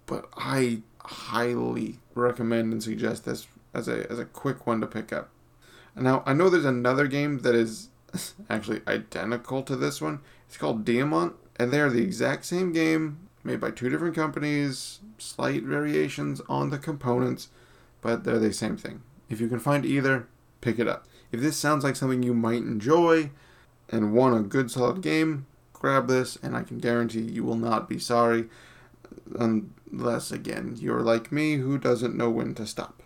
but 0.07 0.29
I 0.37 0.81
highly 1.05 1.99
recommend 2.15 2.73
and 2.73 2.83
suggest 2.83 3.25
this 3.25 3.47
as 3.75 3.87
a 3.89 4.11
as 4.11 4.19
a 4.19 4.25
quick 4.25 4.67
one 4.67 4.81
to 4.81 4.87
pick 4.87 5.13
up. 5.13 5.31
Now 5.95 6.23
I 6.25 6.33
know 6.33 6.49
there's 6.49 6.65
another 6.65 7.07
game 7.07 7.41
that 7.41 7.55
is 7.55 7.89
actually 8.51 8.81
identical 8.89 9.63
to 9.63 9.77
this 9.77 10.01
one. 10.01 10.21
It's 10.49 10.57
called 10.57 10.85
Diamant, 10.85 11.35
and 11.57 11.71
they 11.71 11.81
are 11.81 11.91
the 11.91 12.03
exact 12.03 12.47
same 12.47 12.73
game 12.73 13.29
made 13.45 13.61
by 13.61 13.71
two 13.71 13.89
different 13.89 14.15
companies, 14.15 15.01
slight 15.19 15.63
variations 15.65 16.41
on 16.49 16.71
the 16.71 16.79
components, 16.79 17.49
but 18.01 18.25
they're 18.25 18.39
the 18.39 18.53
same 18.53 18.77
thing. 18.77 19.03
If 19.33 19.41
you 19.41 19.49
can 19.49 19.61
find 19.61 19.87
either, 19.87 20.29
pick 20.61 20.79
it 20.79 20.87
up. 20.87 21.07
If 21.33 21.41
this 21.41 21.57
sounds 21.57 21.85
like 21.85 21.97
something 21.97 22.23
you 22.23 22.35
might 22.35 22.59
enjoy 22.59 23.31
and 23.89 24.13
want 24.13 24.37
a 24.37 24.47
good 24.47 24.71
solid 24.71 25.01
game, 25.01 25.47
grab 25.73 26.07
this 26.07 26.37
and 26.43 26.55
I 26.55 26.63
can 26.63 26.79
guarantee 26.79 27.23
you 27.23 27.43
will 27.43 27.57
not 27.57 27.89
be 27.89 27.99
sorry 27.99 28.51
unless 29.39 30.31
again 30.31 30.77
you're 30.79 31.01
like 31.01 31.33
me 31.33 31.55
who 31.57 31.79
doesn't 31.79 32.15
know 32.15 32.29
when 32.29 32.55
to 32.57 32.67
stop. 32.67 33.03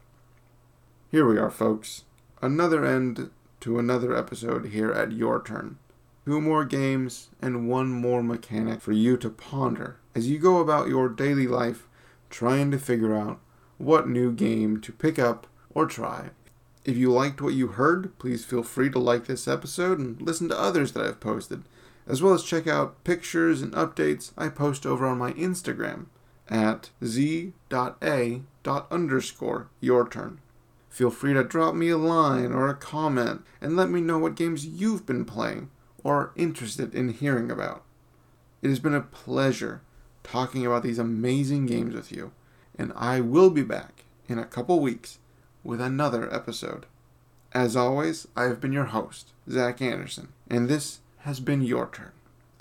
Here 1.12 1.24
we 1.24 1.38
are 1.38 1.48
folks. 1.48 2.02
Another 2.42 2.84
end 2.84 3.30
to 3.60 3.78
another 3.78 4.16
episode 4.16 4.70
here 4.70 4.90
at 4.90 5.12
your 5.12 5.40
turn. 5.40 5.78
Two 6.24 6.40
more 6.40 6.64
games 6.64 7.28
and 7.40 7.68
one 7.68 7.90
more 7.90 8.24
mechanic 8.24 8.80
for 8.80 8.90
you 8.90 9.16
to 9.18 9.30
ponder 9.30 9.98
as 10.12 10.28
you 10.28 10.40
go 10.40 10.58
about 10.58 10.88
your 10.88 11.08
daily 11.08 11.46
life 11.46 11.86
trying 12.30 12.72
to 12.72 12.80
figure 12.80 13.14
out 13.14 13.38
what 13.78 14.08
new 14.08 14.32
game 14.32 14.80
to 14.80 14.90
pick 14.90 15.20
up 15.20 15.46
or 15.76 15.84
try. 15.84 16.30
If 16.86 16.96
you 16.96 17.12
liked 17.12 17.42
what 17.42 17.52
you 17.52 17.66
heard, 17.66 18.18
please 18.18 18.46
feel 18.46 18.62
free 18.62 18.88
to 18.90 18.98
like 18.98 19.26
this 19.26 19.46
episode 19.46 19.98
and 19.98 20.18
listen 20.22 20.48
to 20.48 20.58
others 20.58 20.92
that 20.92 21.04
I've 21.04 21.20
posted, 21.20 21.64
as 22.06 22.22
well 22.22 22.32
as 22.32 22.42
check 22.42 22.66
out 22.66 23.04
pictures 23.04 23.60
and 23.60 23.74
updates 23.74 24.32
I 24.38 24.48
post 24.48 24.86
over 24.86 25.04
on 25.06 25.18
my 25.18 25.32
Instagram 25.32 26.06
at 26.48 26.88
z.a.underscore 27.04 27.52
your 29.80 30.08
turn. 30.08 30.40
Feel 30.88 31.10
free 31.10 31.34
to 31.34 31.44
drop 31.44 31.74
me 31.74 31.90
a 31.90 31.98
line 31.98 32.52
or 32.52 32.68
a 32.68 32.74
comment 32.74 33.44
and 33.60 33.76
let 33.76 33.90
me 33.90 34.00
know 34.00 34.16
what 34.16 34.34
games 34.34 34.64
you've 34.64 35.04
been 35.04 35.26
playing 35.26 35.68
or 36.02 36.16
are 36.16 36.32
interested 36.36 36.94
in 36.94 37.10
hearing 37.10 37.50
about. 37.50 37.84
It 38.62 38.70
has 38.70 38.78
been 38.78 38.94
a 38.94 39.02
pleasure 39.02 39.82
talking 40.24 40.64
about 40.64 40.84
these 40.84 40.98
amazing 40.98 41.66
games 41.66 41.94
with 41.94 42.10
you, 42.10 42.32
and 42.78 42.94
I 42.96 43.20
will 43.20 43.50
be 43.50 43.62
back 43.62 44.04
in 44.26 44.38
a 44.38 44.46
couple 44.46 44.80
weeks 44.80 45.18
with 45.66 45.80
another 45.80 46.32
episode. 46.32 46.86
As 47.52 47.76
always, 47.76 48.28
I 48.36 48.44
have 48.44 48.60
been 48.60 48.72
your 48.72 48.84
host, 48.84 49.32
Zach 49.50 49.82
Anderson, 49.82 50.28
and 50.48 50.68
this 50.68 51.00
has 51.20 51.40
been 51.40 51.62
your 51.62 51.88
turn. 51.92 52.12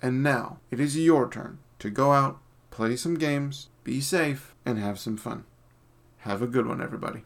And 0.01 0.23
now 0.23 0.57
it 0.71 0.79
is 0.79 0.97
your 0.97 1.29
turn 1.29 1.59
to 1.79 1.89
go 1.89 2.11
out, 2.11 2.39
play 2.71 2.95
some 2.95 3.15
games, 3.15 3.69
be 3.83 4.01
safe, 4.01 4.55
and 4.65 4.79
have 4.79 4.99
some 4.99 5.17
fun. 5.17 5.45
Have 6.19 6.41
a 6.41 6.47
good 6.47 6.65
one, 6.65 6.81
everybody. 6.81 7.23